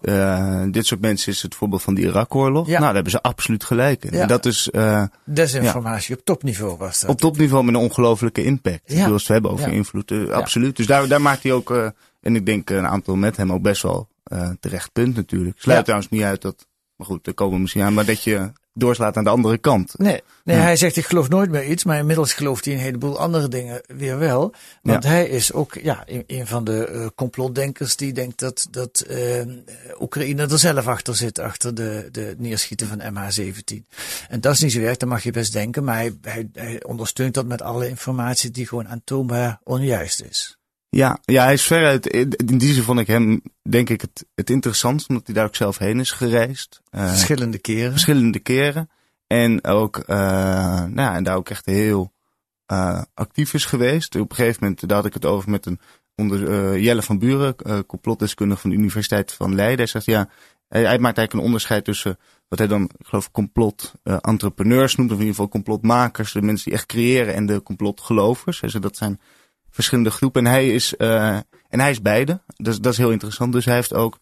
uh, 0.00 0.62
dit 0.70 0.86
soort 0.86 1.00
mensen 1.00 1.32
is 1.32 1.42
het 1.42 1.54
voorbeeld 1.54 1.82
van 1.82 1.94
de 1.94 2.00
Irak-oorlog. 2.00 2.66
Ja. 2.66 2.72
Nou, 2.72 2.84
daar 2.84 2.94
hebben 2.94 3.12
ze 3.12 3.22
absoluut 3.22 3.64
gelijk 3.64 4.04
in. 4.04 4.12
Ja. 4.12 4.20
En 4.20 4.28
dat 4.28 4.46
is... 4.46 4.68
Uh, 4.72 5.04
Desinformatie 5.24 6.16
op 6.16 6.24
topniveau 6.24 6.76
was 6.76 7.00
dat. 7.00 7.10
Op 7.10 7.18
topniveau 7.18 7.64
met 7.64 7.74
een 7.74 7.80
ongelofelijke 7.80 8.44
impact. 8.44 8.80
Ja. 8.84 9.08
Als 9.08 9.26
we 9.26 9.32
hebben 9.32 9.50
over 9.50 9.72
invloed. 9.72 10.10
Uh, 10.10 10.30
absoluut. 10.30 10.76
Dus 10.76 10.86
daar, 10.86 11.08
daar 11.08 11.22
maakt 11.22 11.42
hij 11.42 11.52
ook, 11.52 11.70
en 12.20 12.36
ik 12.36 12.46
denk 12.46 12.70
een 12.70 12.86
aantal 12.86 13.16
met 13.16 13.36
hem 13.36 13.52
ook 13.52 13.62
best 13.62 13.82
wel 13.82 14.08
terecht 14.60 14.92
punt 14.92 15.16
natuurlijk. 15.16 15.60
Sluit 15.60 15.84
trouwens 15.84 16.10
niet 16.10 16.22
uit 16.22 16.42
dat, 16.42 16.66
maar 16.96 17.06
goed, 17.06 17.24
daar 17.24 17.34
komen 17.34 17.54
we 17.54 17.60
misschien 17.60 17.82
aan, 17.82 17.94
maar 17.94 18.04
dat 18.04 18.22
je 18.22 18.52
doorslaat 18.80 19.16
aan 19.16 19.24
de 19.24 19.30
andere 19.30 19.58
kant. 19.58 19.98
Nee, 19.98 20.20
nee 20.44 20.56
Ja. 20.56 20.62
hij 20.62 20.76
zegt 20.76 20.96
ik 20.96 21.06
geloof 21.06 21.28
nooit 21.28 21.50
meer 21.50 21.64
iets, 21.64 21.84
maar 21.84 21.98
inmiddels 21.98 22.32
gelooft 22.32 22.64
hij 22.64 22.74
een 22.74 22.80
heleboel 22.80 23.18
andere 23.18 23.48
dingen 23.48 23.82
weer 23.86 24.18
wel. 24.18 24.54
Want 24.82 25.04
hij 25.04 25.28
is 25.28 25.52
ook 25.52 25.74
ja, 25.74 26.02
een, 26.06 26.24
een 26.26 26.46
van 26.46 26.64
de 26.64 26.88
uh, 26.92 27.06
complotdenkers 27.14 27.96
die 27.96 28.12
denkt 28.12 28.38
dat, 28.38 28.66
dat 28.70 29.04
uh, 29.10 29.42
Oekraïne 30.00 30.46
er 30.46 30.58
zelf 30.58 30.86
achter 30.86 31.16
zit, 31.16 31.38
achter 31.38 31.74
de, 31.74 32.08
de 32.12 32.34
neerschieten 32.38 32.86
van 32.86 33.00
MH17. 33.00 33.96
En 34.28 34.40
dat 34.40 34.52
is 34.52 34.60
niet 34.60 34.72
zo 34.72 34.80
erg, 34.80 34.96
dat 34.96 35.08
mag 35.08 35.22
je 35.22 35.32
best 35.32 35.52
denken, 35.52 35.84
maar 35.84 35.96
hij, 35.96 36.14
hij, 36.22 36.48
hij 36.52 36.84
ondersteunt 36.84 37.34
dat 37.34 37.46
met 37.46 37.62
alle 37.62 37.88
informatie 37.88 38.50
die 38.50 38.66
gewoon 38.66 38.88
aantoonbaar 38.88 39.60
onjuist 39.64 40.22
is. 40.22 40.59
Ja, 40.90 41.18
ja, 41.24 41.44
hij 41.44 41.52
is 41.52 41.62
veruit, 41.62 42.06
in 42.06 42.58
die 42.58 42.72
zin 42.72 42.82
vond 42.82 42.98
ik 42.98 43.06
hem, 43.06 43.42
denk 43.62 43.90
ik, 43.90 44.00
het, 44.00 44.26
het 44.34 44.50
interessantst, 44.50 45.08
omdat 45.08 45.26
hij 45.26 45.34
daar 45.34 45.46
ook 45.46 45.56
zelf 45.56 45.78
heen 45.78 46.00
is 46.00 46.10
gereisd. 46.10 46.80
Uh, 46.90 47.08
Verschillende 47.08 47.58
keren. 47.58 47.90
verschillende 47.90 48.38
keren. 48.38 48.90
En 49.26 49.64
ook, 49.64 49.96
uh, 49.96 50.06
nou 50.06 51.00
ja, 51.00 51.14
en 51.14 51.24
daar 51.24 51.36
ook 51.36 51.48
echt 51.48 51.66
heel 51.66 52.12
uh, 52.72 53.02
actief 53.14 53.54
is 53.54 53.64
geweest. 53.64 54.14
Op 54.14 54.30
een 54.30 54.36
gegeven 54.36 54.58
moment, 54.60 54.88
daar 54.88 54.96
had 54.96 55.06
ik 55.06 55.14
het 55.14 55.24
over 55.24 55.50
met 55.50 55.66
een 55.66 55.80
onder, 56.16 56.80
Jelle 56.80 57.02
van 57.02 57.18
Buren, 57.18 57.86
complotdeskundige 57.86 58.60
van 58.60 58.70
de 58.70 58.76
Universiteit 58.76 59.32
van 59.32 59.54
Leiden. 59.54 59.78
Hij 59.78 59.86
zegt, 59.86 60.04
ja, 60.04 60.28
hij, 60.68 60.80
hij 60.80 60.98
maakt 60.98 61.16
eigenlijk 61.16 61.32
een 61.32 61.44
onderscheid 61.44 61.84
tussen 61.84 62.18
wat 62.48 62.58
hij 62.58 62.68
dan, 62.68 62.82
ik 62.82 63.06
geloof, 63.06 63.30
complot 63.30 63.92
uh, 64.04 64.16
entrepreneurs 64.20 64.96
noemt, 64.96 65.10
of 65.10 65.16
in 65.16 65.22
ieder 65.22 65.34
geval 65.34 65.50
complotmakers, 65.50 66.32
de 66.32 66.42
mensen 66.42 66.64
die 66.64 66.74
echt 66.74 66.86
creëren, 66.86 67.34
en 67.34 67.46
de 67.46 67.62
complotgelovers. 67.62 68.60
Hij 68.60 68.70
zegt, 68.70 68.82
dat 68.82 68.96
zijn 68.96 69.20
verschillende 69.70 70.10
groepen. 70.10 70.46
En 70.46 70.50
hij 70.52 70.68
is, 70.70 70.94
uh, 70.98 71.34
en 71.68 71.80
hij 71.80 71.90
is 71.90 72.02
beide. 72.02 72.40
Dat, 72.46 72.72
is- 72.74 72.80
dat 72.80 72.92
is 72.92 72.98
heel 72.98 73.10
interessant. 73.10 73.52
Dus 73.52 73.64
hij 73.64 73.74
heeft 73.74 73.94
ook. 73.94 74.18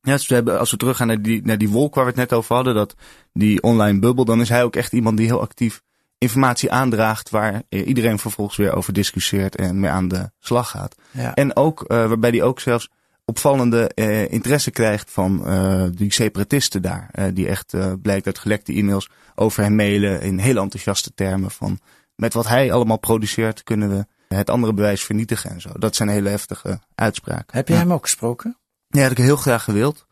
Ja, 0.00 0.12
dus 0.12 0.26
we 0.26 0.34
hebben, 0.34 0.58
als 0.58 0.70
we 0.70 0.76
teruggaan 0.76 1.06
naar 1.06 1.22
die, 1.22 1.42
naar 1.44 1.58
die 1.58 1.68
wolk 1.68 1.94
waar 1.94 2.04
we 2.04 2.10
het 2.10 2.18
net 2.18 2.32
over 2.32 2.54
hadden, 2.54 2.74
dat 2.74 2.94
die 3.32 3.62
online 3.62 3.98
bubbel, 3.98 4.24
dan 4.24 4.40
is 4.40 4.48
hij 4.48 4.64
ook 4.64 4.76
echt 4.76 4.92
iemand 4.92 5.16
die 5.16 5.26
heel 5.26 5.40
actief 5.40 5.82
informatie 6.18 6.70
aandraagt 6.72 7.30
waar 7.30 7.62
eh, 7.68 7.86
iedereen 7.86 8.18
vervolgens 8.18 8.56
weer 8.56 8.74
over 8.74 8.92
discussieert 8.92 9.56
en 9.56 9.80
mee 9.80 9.90
aan 9.90 10.08
de 10.08 10.30
slag 10.38 10.70
gaat. 10.70 10.94
Ja. 11.10 11.34
En 11.34 11.56
ook 11.56 11.82
eh, 11.82 12.06
waarbij 12.06 12.30
hij 12.30 12.42
ook 12.42 12.60
zelfs 12.60 12.88
opvallende 13.24 13.88
eh, 13.94 14.32
interesse 14.32 14.70
krijgt 14.70 15.10
van 15.10 15.46
eh, 15.46 15.84
die 15.92 16.12
separatisten 16.12 16.82
daar. 16.82 17.08
Eh, 17.12 17.24
die 17.32 17.48
echt 17.48 17.74
eh, 17.74 17.92
blijkt 18.02 18.26
uit 18.26 18.38
gelekte 18.38 18.72
e-mails 18.72 19.08
over 19.34 19.62
hem 19.62 19.74
mailen 19.74 20.20
in 20.20 20.38
heel 20.38 20.56
enthousiaste 20.62 21.14
termen 21.14 21.50
van 21.50 21.78
met 22.14 22.34
wat 22.34 22.48
hij 22.48 22.72
allemaal 22.72 22.98
produceert 22.98 23.62
kunnen 23.62 23.88
we 23.88 24.06
het 24.28 24.50
andere 24.50 24.72
bewijs 24.72 25.04
vernietigen 25.04 25.50
en 25.50 25.60
zo. 25.60 25.70
Dat 25.78 25.96
zijn 25.96 26.08
hele 26.08 26.28
heftige 26.28 26.80
uitspraken. 26.94 27.56
Heb 27.56 27.68
je 27.68 27.74
Ja. 27.74 27.80
hem 27.80 27.92
ook 27.92 28.02
gesproken? 28.02 28.56
Ja, 28.88 29.00
dat 29.00 29.02
heb 29.08 29.18
ik 29.18 29.24
heel 29.24 29.36
graag 29.36 29.64
gewild. 29.64 30.06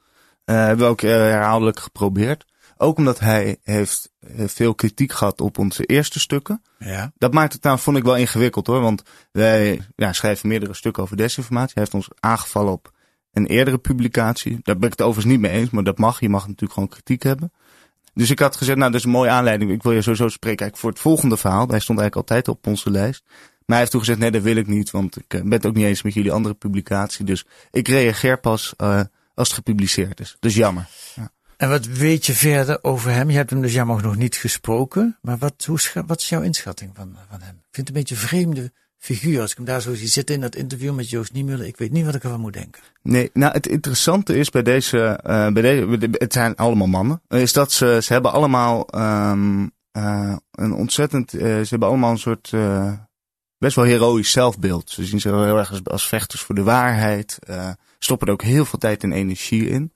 Eh 0.44 0.54
hebben 0.56 0.84
we 0.86 0.90
ook 0.90 1.02
eh, 1.02 1.10
herhaaldelijk 1.10 1.80
geprobeerd. 1.80 2.44
Ook 2.76 2.96
omdat 2.98 3.18
hij 3.18 3.56
heeft 3.62 4.12
eh, 4.20 4.44
veel 4.48 4.74
kritiek 4.74 5.12
gehad 5.12 5.40
op 5.40 5.58
onze 5.58 5.84
eerste 5.84 6.20
stukken. 6.20 6.62
Ja. 6.78 7.12
Dat 7.18 7.32
maakt 7.32 7.52
het 7.52 7.62
nou, 7.62 7.78
vond 7.78 7.96
ik 7.96 8.02
wel 8.04 8.16
ingewikkeld 8.16 8.66
hoor. 8.66 8.80
Want 8.80 9.02
wij 9.32 9.80
ja, 9.96 10.12
schrijven 10.12 10.48
meerdere 10.48 10.74
stukken 10.74 11.02
over 11.02 11.16
desinformatie. 11.16 11.72
Hij 11.74 11.82
heeft 11.82 11.94
ons 11.94 12.08
aangevallen 12.20 12.72
op 12.72 12.92
een 13.32 13.46
eerdere 13.46 13.78
publicatie. 13.78 14.58
Daar 14.62 14.76
ben 14.76 14.84
ik 14.84 14.98
het 14.98 15.02
overigens 15.06 15.32
niet 15.34 15.42
mee 15.42 15.52
eens, 15.52 15.70
maar 15.70 15.84
dat 15.84 15.98
mag. 15.98 16.20
Je 16.20 16.28
mag 16.28 16.42
natuurlijk 16.46 16.72
gewoon 16.72 16.88
kritiek 16.88 17.22
hebben. 17.22 17.52
Dus 18.14 18.30
ik 18.30 18.38
had 18.38 18.56
gezegd, 18.56 18.78
nou, 18.78 18.90
dat 18.90 19.00
is 19.00 19.06
een 19.06 19.12
mooie 19.12 19.30
aanleiding. 19.30 19.70
Ik 19.70 19.82
wil 19.82 19.92
je 19.92 20.02
sowieso 20.02 20.28
spreken 20.28 20.60
eigenlijk 20.60 20.80
voor 20.80 20.90
het 20.90 21.00
volgende 21.00 21.36
verhaal. 21.36 21.68
Hij 21.68 21.80
stond 21.80 21.98
eigenlijk 21.98 22.30
altijd 22.30 22.48
op 22.48 22.66
onze 22.66 22.90
lijst. 22.90 23.24
Maar 23.66 23.76
hij 23.76 23.78
heeft 23.78 23.90
toen 23.90 24.00
gezegd, 24.00 24.18
nee, 24.18 24.30
dat 24.30 24.42
wil 24.42 24.56
ik 24.56 24.66
niet. 24.66 24.90
Want 24.90 25.16
ik 25.16 25.34
eh, 25.34 25.40
ben 25.40 25.52
het 25.52 25.66
ook 25.66 25.74
niet 25.74 25.84
eens 25.84 26.02
met 26.02 26.14
jullie 26.14 26.32
andere 26.32 26.54
publicatie. 26.54 27.24
Dus 27.24 27.46
ik 27.70 27.88
reageer 27.88 28.40
pas 28.40 28.74
eh, 28.76 29.00
als 29.34 29.48
het 29.48 29.56
gepubliceerd 29.56 30.20
is. 30.20 30.36
Dus 30.40 30.54
jammer. 30.54 30.88
Ja. 31.14 31.32
En 31.56 31.68
wat 31.68 31.86
weet 31.86 32.26
je 32.26 32.32
verder 32.32 32.78
over 32.82 33.10
hem? 33.10 33.30
Je 33.30 33.36
hebt 33.36 33.50
hem 33.50 33.60
dus 33.60 33.72
jammer 33.72 33.96
genoeg 33.96 34.16
niet 34.16 34.36
gesproken. 34.36 35.18
Maar 35.22 35.38
wat, 35.38 35.64
hoe, 35.66 35.78
wat 36.06 36.20
is 36.20 36.28
jouw 36.28 36.42
inschatting 36.42 36.90
van, 36.94 37.16
van 37.30 37.40
hem? 37.40 37.54
Ik 37.54 37.74
vind 37.74 37.88
het 37.88 37.88
een 37.88 38.02
beetje 38.02 38.14
een 38.14 38.28
vreemde 38.28 38.72
figuur. 38.98 39.40
Als 39.40 39.50
ik 39.50 39.56
hem 39.56 39.66
daar 39.66 39.80
zo 39.80 39.94
zie 39.94 40.08
zitten 40.08 40.34
in 40.34 40.40
dat 40.40 40.56
interview 40.56 40.94
met 40.94 41.10
Joost 41.10 41.32
Niemuller. 41.32 41.66
Ik 41.66 41.76
weet 41.76 41.92
niet 41.92 42.04
wat 42.04 42.14
ik 42.14 42.24
ervan 42.24 42.40
moet 42.40 42.52
denken. 42.52 42.82
Nee, 43.02 43.30
nou 43.32 43.52
het 43.52 43.66
interessante 43.66 44.36
is 44.36 44.50
bij 44.50 44.62
deze, 44.62 44.98
eh, 45.22 45.52
bij 45.52 45.62
deze 45.62 46.08
het 46.10 46.32
zijn 46.32 46.56
allemaal 46.56 46.86
mannen, 46.86 47.22
is 47.28 47.52
dat 47.52 47.72
ze, 47.72 47.98
ze 48.02 48.12
hebben 48.12 48.32
allemaal 48.32 48.88
ehm, 48.88 49.66
eh, 49.90 50.36
een 50.50 50.72
ontzettend, 50.72 51.30
ze 51.30 51.66
hebben 51.68 51.88
allemaal 51.88 52.10
een 52.10 52.18
soort 52.18 52.52
best 53.64 53.76
wel 53.76 53.84
heroïsch 53.84 54.30
zelfbeeld. 54.30 54.90
Ze 54.90 55.04
zien 55.04 55.20
zich 55.20 55.32
heel 55.32 55.58
erg 55.58 55.84
als, 55.84 56.08
vechters 56.08 56.42
voor 56.42 56.54
de 56.54 56.62
waarheid, 56.62 57.38
uh, 57.48 57.70
stoppen 57.98 58.26
er 58.26 58.32
ook 58.32 58.42
heel 58.42 58.64
veel 58.64 58.78
tijd 58.78 59.02
en 59.02 59.12
energie 59.12 59.68
in. 59.68 59.92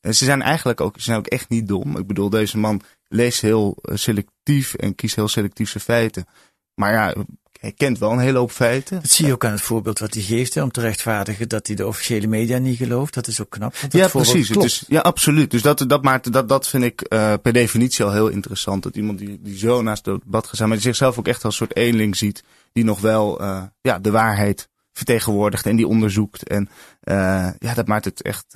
En 0.00 0.14
ze 0.14 0.24
zijn 0.24 0.42
eigenlijk 0.42 0.80
ook, 0.80 0.94
ze 0.96 1.02
zijn 1.02 1.18
ook 1.18 1.26
echt 1.26 1.48
niet 1.48 1.68
dom. 1.68 1.96
Ik 1.96 2.06
bedoel, 2.06 2.30
deze 2.30 2.58
man 2.58 2.80
leest 3.08 3.40
heel 3.40 3.76
uh, 3.82 3.96
selectief 3.96 4.74
en 4.74 4.94
kiest 4.94 5.16
heel 5.16 5.28
selectief 5.28 5.70
zijn 5.70 5.84
feiten. 5.84 6.26
Maar 6.74 6.92
ja, 6.92 7.14
hij 7.58 7.72
kent 7.72 7.98
wel 7.98 8.12
een 8.12 8.18
hele 8.18 8.38
hoop 8.38 8.50
feiten. 8.50 9.00
Dat 9.00 9.10
zie 9.10 9.26
je 9.26 9.32
ook 9.32 9.44
aan 9.44 9.52
het 9.52 9.60
voorbeeld 9.60 9.98
wat 9.98 10.14
hij 10.14 10.22
geeft, 10.22 10.54
hè, 10.54 10.62
om 10.62 10.70
te 10.70 10.80
rechtvaardigen 10.80 11.48
dat 11.48 11.66
hij 11.66 11.76
de 11.76 11.86
officiële 11.86 12.26
media 12.26 12.58
niet 12.58 12.76
gelooft. 12.76 13.14
Dat 13.14 13.26
is 13.26 13.40
ook 13.40 13.50
knap. 13.50 13.74
Ja, 13.88 14.08
precies. 14.08 14.50
Is, 14.50 14.84
ja, 14.88 15.00
absoluut. 15.00 15.50
Dus 15.50 15.62
dat, 15.62 15.84
dat, 15.86 16.02
maakt, 16.02 16.32
dat, 16.32 16.48
dat 16.48 16.68
vind 16.68 16.84
ik 16.84 17.06
uh, 17.08 17.34
per 17.42 17.52
definitie 17.52 18.04
al 18.04 18.12
heel 18.12 18.28
interessant. 18.28 18.82
Dat 18.82 18.96
iemand 18.96 19.18
die, 19.18 19.38
die 19.42 19.58
zo 19.58 19.82
naast 19.82 20.06
het 20.06 20.20
debat 20.24 20.46
gaat 20.46 20.54
staan, 20.54 20.68
maar 20.68 20.76
die 20.76 20.86
zichzelf 20.86 21.18
ook 21.18 21.28
echt 21.28 21.44
als 21.44 21.60
een 21.60 21.66
soort 21.66 21.78
eenling 21.78 22.16
ziet, 22.16 22.44
die 22.72 22.84
nog 22.84 23.00
wel 23.00 23.42
uh, 23.42 23.62
ja, 23.80 23.98
de 23.98 24.10
waarheid 24.10 24.68
vertegenwoordigt 24.92 25.66
en 25.66 25.76
die 25.76 25.86
onderzoekt. 25.86 26.48
En 26.48 26.68
uh, 27.02 27.48
ja, 27.58 27.74
dat 27.74 27.86
maakt 27.86 28.04
het 28.04 28.22
echt 28.22 28.46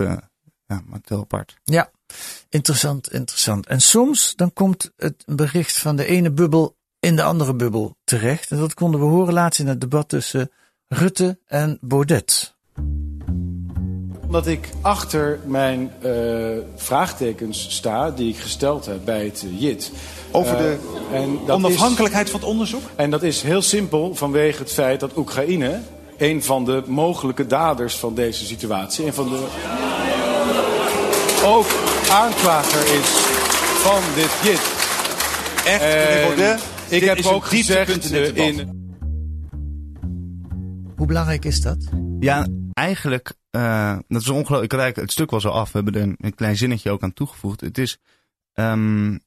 ja, 0.67 0.81
maakt 0.85 1.01
het 1.01 1.09
heel 1.09 1.19
apart. 1.19 1.57
Ja, 1.63 1.91
interessant, 2.49 3.11
interessant. 3.11 3.67
En 3.67 3.81
soms 3.81 4.33
dan 4.35 4.53
komt 4.53 4.91
het 4.97 5.23
bericht 5.25 5.77
van 5.77 5.95
de 5.95 6.05
ene 6.05 6.31
bubbel 6.31 6.75
in 7.03 7.15
de 7.15 7.23
andere 7.23 7.53
bubbel 7.55 7.95
terecht. 8.03 8.51
En 8.51 8.57
dat 8.57 8.73
konden 8.73 8.99
we 8.99 9.05
horen 9.05 9.33
laatst 9.33 9.59
in 9.59 9.67
het 9.67 9.81
debat 9.81 10.09
tussen 10.09 10.51
Rutte 10.87 11.37
en 11.47 11.77
Baudet. 11.81 12.55
Omdat 14.21 14.47
ik 14.47 14.69
achter 14.81 15.39
mijn 15.45 15.91
uh, 16.05 16.57
vraagtekens 16.75 17.75
sta 17.75 18.11
die 18.11 18.29
ik 18.29 18.37
gesteld 18.37 18.85
heb 18.85 19.05
bij 19.05 19.25
het 19.25 19.45
JIT. 19.57 19.91
Over 20.31 20.57
de 20.57 20.77
uh, 21.11 21.19
en 21.19 21.39
dat 21.45 21.55
onafhankelijkheid 21.55 22.25
is, 22.25 22.31
van 22.31 22.39
het 22.39 22.49
onderzoek? 22.49 22.83
En 22.95 23.09
dat 23.09 23.23
is 23.23 23.41
heel 23.41 23.61
simpel 23.61 24.15
vanwege 24.15 24.59
het 24.59 24.73
feit 24.73 24.99
dat 24.99 25.17
Oekraïne 25.17 25.79
een 26.17 26.43
van 26.43 26.65
de 26.65 26.83
mogelijke 26.85 27.47
daders 27.47 27.95
van 27.95 28.13
deze 28.13 28.45
situatie. 28.45 29.05
Een 29.05 29.13
van 29.13 29.29
de 29.29 29.47
ook 31.45 31.67
aanklager 32.11 32.99
is 32.99 33.09
van 33.81 34.01
dit 34.15 34.31
JIT. 34.43 34.61
Echt, 35.65 35.81
meneer 35.81 36.25
Baudet? 36.25 36.72
Ik 36.89 36.99
dit 36.99 37.09
heb 37.09 37.17
is 37.17 37.27
ook 37.27 37.43
een 37.43 37.49
gezegd 37.49 38.11
in, 38.11 38.35
in 38.35 38.81
Hoe 40.95 41.07
belangrijk 41.07 41.45
is 41.45 41.61
dat? 41.61 41.77
Ja, 42.19 42.47
eigenlijk, 42.73 43.33
uh, 43.51 43.97
dat 44.07 44.21
is 44.21 44.29
ongelooflijk. 44.29 44.73
Ik 44.73 44.95
het 44.95 45.11
stuk 45.11 45.31
was 45.31 45.45
al 45.45 45.53
af. 45.53 45.71
We 45.71 45.81
hebben 45.83 46.01
er 46.01 46.15
een, 46.17 46.35
klein 46.35 46.55
zinnetje 46.55 46.91
ook 46.91 47.03
aan 47.03 47.13
toegevoegd. 47.13 47.61
Het 47.61 47.77
is, 47.77 47.97
um, 48.53 49.19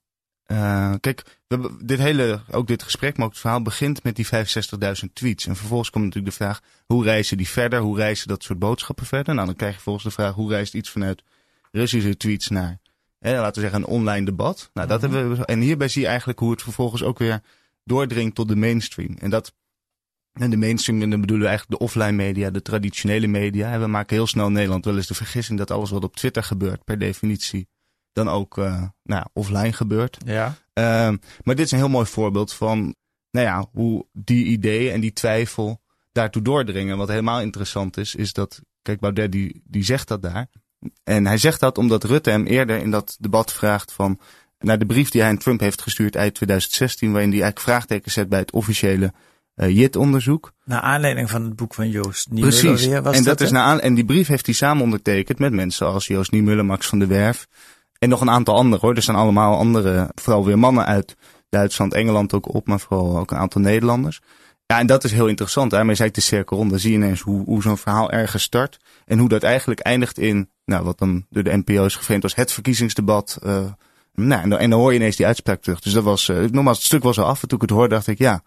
uh, 0.46 0.94
kijk, 1.00 1.40
we 1.46 1.76
dit 1.82 1.98
hele, 1.98 2.40
ook 2.50 2.66
dit 2.66 2.82
gesprek, 2.82 3.16
maar 3.16 3.26
ook 3.26 3.32
het 3.32 3.40
verhaal 3.40 3.62
begint 3.62 4.02
met 4.02 4.16
die 4.16 4.26
65.000 4.26 5.12
tweets. 5.12 5.46
En 5.46 5.56
vervolgens 5.56 5.90
komt 5.90 6.04
natuurlijk 6.04 6.36
de 6.36 6.44
vraag, 6.44 6.60
hoe 6.86 7.04
reizen 7.04 7.36
die 7.36 7.48
verder? 7.48 7.80
Hoe 7.80 7.96
reizen 7.96 8.28
dat 8.28 8.42
soort 8.42 8.58
boodschappen 8.58 9.06
verder? 9.06 9.34
Nou, 9.34 9.46
dan 9.46 9.56
krijg 9.56 9.72
je 9.72 9.80
vervolgens 9.80 10.06
de 10.06 10.22
vraag, 10.22 10.34
hoe 10.34 10.50
reist 10.50 10.74
iets 10.74 10.90
vanuit 10.90 11.22
Russische 11.72 12.16
tweets 12.16 12.48
naar, 12.48 12.78
hè, 13.18 13.40
laten 13.40 13.54
we 13.54 13.60
zeggen, 13.60 13.80
een 13.80 13.94
online 13.94 14.24
debat? 14.24 14.70
Nou, 14.74 14.88
dat 14.88 15.00
-hmm. 15.00 15.12
hebben 15.12 15.36
we, 15.36 15.44
en 15.44 15.60
hierbij 15.60 15.88
zie 15.88 16.02
je 16.02 16.08
eigenlijk 16.08 16.38
hoe 16.38 16.50
het 16.50 16.62
vervolgens 16.62 17.02
ook 17.02 17.18
weer 17.18 17.42
doordringt 17.84 18.34
tot 18.34 18.48
de 18.48 18.56
mainstream. 18.56 19.16
En 19.18 19.30
dat, 19.30 19.54
en 20.32 20.50
de 20.50 20.56
mainstream, 20.56 21.02
en 21.02 21.10
dan 21.10 21.20
bedoelen 21.20 21.44
we 21.44 21.50
eigenlijk 21.50 21.80
de 21.80 21.86
offline 21.86 22.12
media, 22.12 22.50
de 22.50 22.62
traditionele 22.62 23.26
media. 23.26 23.72
En 23.72 23.80
we 23.80 23.86
maken 23.86 24.16
heel 24.16 24.26
snel 24.26 24.46
in 24.46 24.52
Nederland 24.52 24.84
wel 24.84 24.96
eens 24.96 25.06
de 25.06 25.14
vergissing 25.14 25.58
dat 25.58 25.70
alles 25.70 25.90
wat 25.90 26.04
op 26.04 26.16
Twitter 26.16 26.42
gebeurt, 26.42 26.84
per 26.84 26.98
definitie, 26.98 27.68
dan 28.12 28.28
ook 28.28 28.58
uh, 28.58 28.64
nou 28.64 28.90
ja, 29.02 29.28
offline 29.32 29.72
gebeurt. 29.72 30.16
Ja. 30.24 30.46
Uh, 30.46 30.84
maar 31.42 31.54
dit 31.54 31.60
is 31.60 31.70
een 31.70 31.78
heel 31.78 31.88
mooi 31.88 32.06
voorbeeld 32.06 32.52
van 32.52 32.94
nou 33.30 33.46
ja, 33.46 33.68
hoe 33.72 34.06
die 34.12 34.44
ideeën 34.44 34.92
en 34.92 35.00
die 35.00 35.12
twijfel 35.12 35.80
daartoe 36.12 36.42
doordringen. 36.42 36.96
Wat 36.96 37.08
helemaal 37.08 37.40
interessant 37.40 37.96
is, 37.96 38.14
is 38.14 38.32
dat, 38.32 38.60
kijk, 38.82 39.00
Baudet 39.00 39.32
die, 39.32 39.62
die 39.64 39.84
zegt 39.84 40.08
dat 40.08 40.22
daar. 40.22 40.48
En 41.04 41.26
hij 41.26 41.38
zegt 41.38 41.60
dat 41.60 41.78
omdat 41.78 42.04
Rutte 42.04 42.30
hem 42.30 42.46
eerder 42.46 42.78
in 42.78 42.90
dat 42.90 43.16
debat 43.20 43.52
vraagt 43.52 43.92
van 43.92 44.18
naar 44.58 44.78
de 44.78 44.86
brief 44.86 45.10
die 45.10 45.20
hij 45.20 45.30
aan 45.30 45.38
Trump 45.38 45.60
heeft 45.60 45.82
gestuurd 45.82 46.14
eind 46.14 46.34
2016, 46.34 47.12
waarin 47.12 47.30
hij 47.30 47.40
eigenlijk 47.40 47.68
vraagtekens 47.68 48.14
zet 48.14 48.28
bij 48.28 48.38
het 48.38 48.52
officiële 48.52 49.12
uh, 49.56 49.76
JIT-onderzoek. 49.76 50.52
Naar 50.64 50.80
aanleiding 50.80 51.30
van 51.30 51.44
het 51.44 51.56
boek 51.56 51.74
van 51.74 51.88
Joost 51.90 52.30
Niemuller 52.30 52.60
Precies. 52.60 52.86
weer. 52.86 53.02
Was 53.02 53.16
en, 53.16 53.24
dat 53.24 53.38
dat 53.38 53.46
is 53.46 53.52
na 53.52 53.62
aan, 53.62 53.80
en 53.80 53.94
die 53.94 54.04
brief 54.04 54.26
heeft 54.26 54.46
hij 54.46 54.54
samen 54.54 54.82
ondertekend 54.82 55.38
met 55.38 55.52
mensen 55.52 55.86
als 55.86 56.06
Joost 56.06 56.30
Niemuller, 56.30 56.64
Max 56.64 56.86
van 56.86 56.98
der 56.98 57.08
Werf. 57.08 57.46
En 57.98 58.08
nog 58.08 58.20
een 58.20 58.30
aantal 58.30 58.54
anderen 58.54 58.80
hoor. 58.80 58.96
Er 58.96 59.02
staan 59.02 59.14
allemaal 59.14 59.56
andere, 59.56 60.10
vooral 60.14 60.44
weer 60.44 60.58
mannen 60.58 60.86
uit 60.86 61.16
Duitsland, 61.48 61.94
Engeland 61.94 62.34
ook 62.34 62.54
op, 62.54 62.66
maar 62.66 62.80
vooral 62.80 63.18
ook 63.18 63.30
een 63.30 63.38
aantal 63.38 63.60
Nederlanders. 63.60 64.20
Ja, 64.66 64.78
en 64.78 64.86
dat 64.86 65.04
is 65.04 65.12
heel 65.12 65.26
interessant. 65.26 65.70
Daarmee 65.70 65.94
zei 65.94 66.08
ik 66.08 66.14
de 66.14 66.20
cirkel 66.20 66.56
rond. 66.56 66.70
Dan 66.70 66.78
zie 66.78 66.90
je 66.90 66.96
ineens 66.96 67.20
hoe, 67.20 67.44
hoe 67.44 67.62
zo'n 67.62 67.78
verhaal 67.78 68.10
ergens 68.10 68.42
start. 68.42 68.78
En 69.04 69.18
hoe 69.18 69.28
dat 69.28 69.42
eigenlijk 69.42 69.80
eindigt 69.80 70.18
in, 70.18 70.50
nou, 70.64 70.84
wat 70.84 70.98
dan 70.98 71.26
door 71.30 71.42
de 71.42 71.56
NPO 71.56 71.84
is 71.84 71.96
geframed 71.96 72.22
als 72.22 72.34
het 72.34 72.52
verkiezingsdebat. 72.52 73.38
Uh, 73.42 73.64
nou, 74.14 74.42
en 74.42 74.48
dan, 74.48 74.58
en 74.58 74.70
dan 74.70 74.78
hoor 74.78 74.92
je 74.92 74.98
ineens 74.98 75.16
die 75.16 75.26
uitspraak 75.26 75.60
terug. 75.60 75.80
Dus 75.80 75.92
dat 75.92 76.04
was, 76.04 76.28
uh, 76.28 76.44
nogmaals, 76.50 76.76
het 76.76 76.86
stuk 76.86 77.02
was 77.02 77.18
al 77.18 77.26
af. 77.26 77.42
En 77.42 77.48
toen 77.48 77.58
ik 77.58 77.68
het 77.68 77.76
hoorde, 77.76 77.94
dacht 77.94 78.06
ik, 78.06 78.18
ja, 78.18 78.42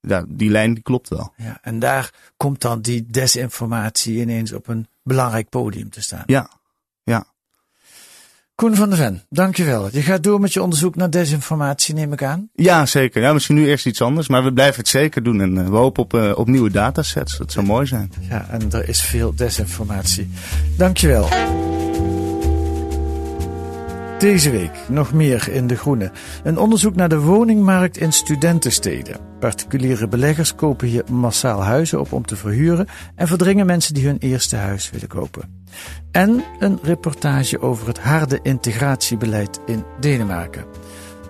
ja 0.00 0.24
die 0.28 0.50
lijn 0.50 0.74
die 0.74 0.82
klopt 0.82 1.08
wel. 1.08 1.32
Ja, 1.36 1.58
en 1.62 1.78
daar 1.78 2.12
komt 2.36 2.60
dan 2.60 2.80
die 2.80 3.06
desinformatie 3.06 4.20
ineens 4.20 4.52
op 4.52 4.68
een 4.68 4.86
belangrijk 5.02 5.48
podium 5.48 5.90
te 5.90 6.02
staan. 6.02 6.22
Ja, 6.26 6.48
ja. 6.50 6.60
Koen 8.54 8.74
van 8.74 8.88
der 8.88 8.98
Ven, 8.98 9.22
dankjewel. 9.28 9.88
Je 9.92 10.02
gaat 10.02 10.22
door 10.22 10.40
met 10.40 10.52
je 10.52 10.62
onderzoek 10.62 10.96
naar 10.96 11.10
desinformatie, 11.10 11.94
neem 11.94 12.12
ik 12.12 12.22
aan? 12.22 12.48
Ja, 12.54 12.86
zeker. 12.86 13.22
Ja, 13.22 13.32
misschien 13.32 13.54
nu 13.54 13.66
eerst 13.66 13.86
iets 13.86 14.02
anders, 14.02 14.28
maar 14.28 14.44
we 14.44 14.52
blijven 14.52 14.78
het 14.78 14.88
zeker 14.88 15.22
doen. 15.22 15.40
En 15.40 15.56
uh, 15.56 15.68
we 15.68 15.76
hopen 15.76 16.02
op, 16.02 16.14
uh, 16.14 16.32
op 16.34 16.46
nieuwe 16.46 16.70
datasets. 16.70 17.38
Dat 17.38 17.52
zou 17.52 17.66
mooi 17.66 17.86
zijn. 17.86 18.12
Ja, 18.28 18.46
en 18.50 18.72
er 18.72 18.88
is 18.88 19.00
veel 19.00 19.34
desinformatie. 19.34 20.30
Dankjewel. 20.76 21.28
Deze 24.22 24.50
week 24.50 24.72
nog 24.88 25.12
meer 25.12 25.48
in 25.48 25.66
De 25.66 25.76
Groene. 25.76 26.10
Een 26.44 26.58
onderzoek 26.58 26.94
naar 26.94 27.08
de 27.08 27.20
woningmarkt 27.20 27.96
in 27.96 28.12
studentensteden. 28.12 29.20
Particuliere 29.40 30.08
beleggers 30.08 30.54
kopen 30.54 30.88
hier 30.88 31.04
massaal 31.10 31.62
huizen 31.62 32.00
op 32.00 32.12
om 32.12 32.26
te 32.26 32.36
verhuren 32.36 32.86
en 33.14 33.26
verdringen 33.26 33.66
mensen 33.66 33.94
die 33.94 34.06
hun 34.06 34.18
eerste 34.18 34.56
huis 34.56 34.90
willen 34.90 35.08
kopen. 35.08 35.62
En 36.10 36.44
een 36.58 36.78
reportage 36.82 37.60
over 37.60 37.86
het 37.86 37.98
harde 37.98 38.38
integratiebeleid 38.42 39.60
in 39.66 39.84
Denemarken. 40.00 40.64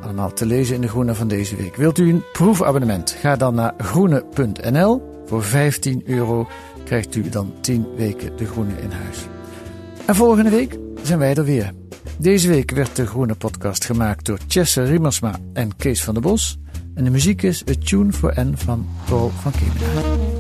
Allemaal 0.03 0.33
te 0.33 0.47
lezen 0.47 0.75
in 0.75 0.81
De 0.81 0.89
Groene 0.89 1.15
van 1.15 1.29
deze 1.29 1.57
week. 1.57 1.77
Wilt 1.77 1.99
u 1.99 2.11
een 2.11 2.25
proefabonnement? 2.33 3.11
Ga 3.11 3.37
dan 3.37 3.55
naar 3.55 3.75
groene.nl. 3.79 5.23
Voor 5.27 5.43
15 5.43 6.03
euro 6.07 6.49
krijgt 6.85 7.15
u 7.15 7.29
dan 7.29 7.53
10 7.61 7.87
weken 7.97 8.37
De 8.37 8.47
Groene 8.47 8.83
in 8.83 8.91
huis. 8.91 9.19
En 10.13 10.19
volgende 10.19 10.51
week 10.51 10.79
zijn 11.03 11.19
wij 11.19 11.35
er 11.35 11.45
weer. 11.45 11.73
Deze 12.19 12.49
week 12.49 12.71
werd 12.71 12.97
de 12.97 13.07
Groene 13.07 13.35
Podcast 13.35 13.85
gemaakt 13.85 14.25
door 14.25 14.39
Chesse 14.49 14.83
Riemersma 14.83 15.39
en 15.53 15.77
Kees 15.77 16.05
van 16.05 16.15
der 16.15 16.23
Bos. 16.23 16.59
En 16.95 17.05
de 17.05 17.11
muziek 17.11 17.43
is 17.43 17.65
A 17.71 17.73
Tune 17.85 18.13
for 18.13 18.35
N 18.41 18.53
van 18.57 18.87
Paul 19.09 19.29
van 19.29 19.53
Kemenade. 19.53 20.32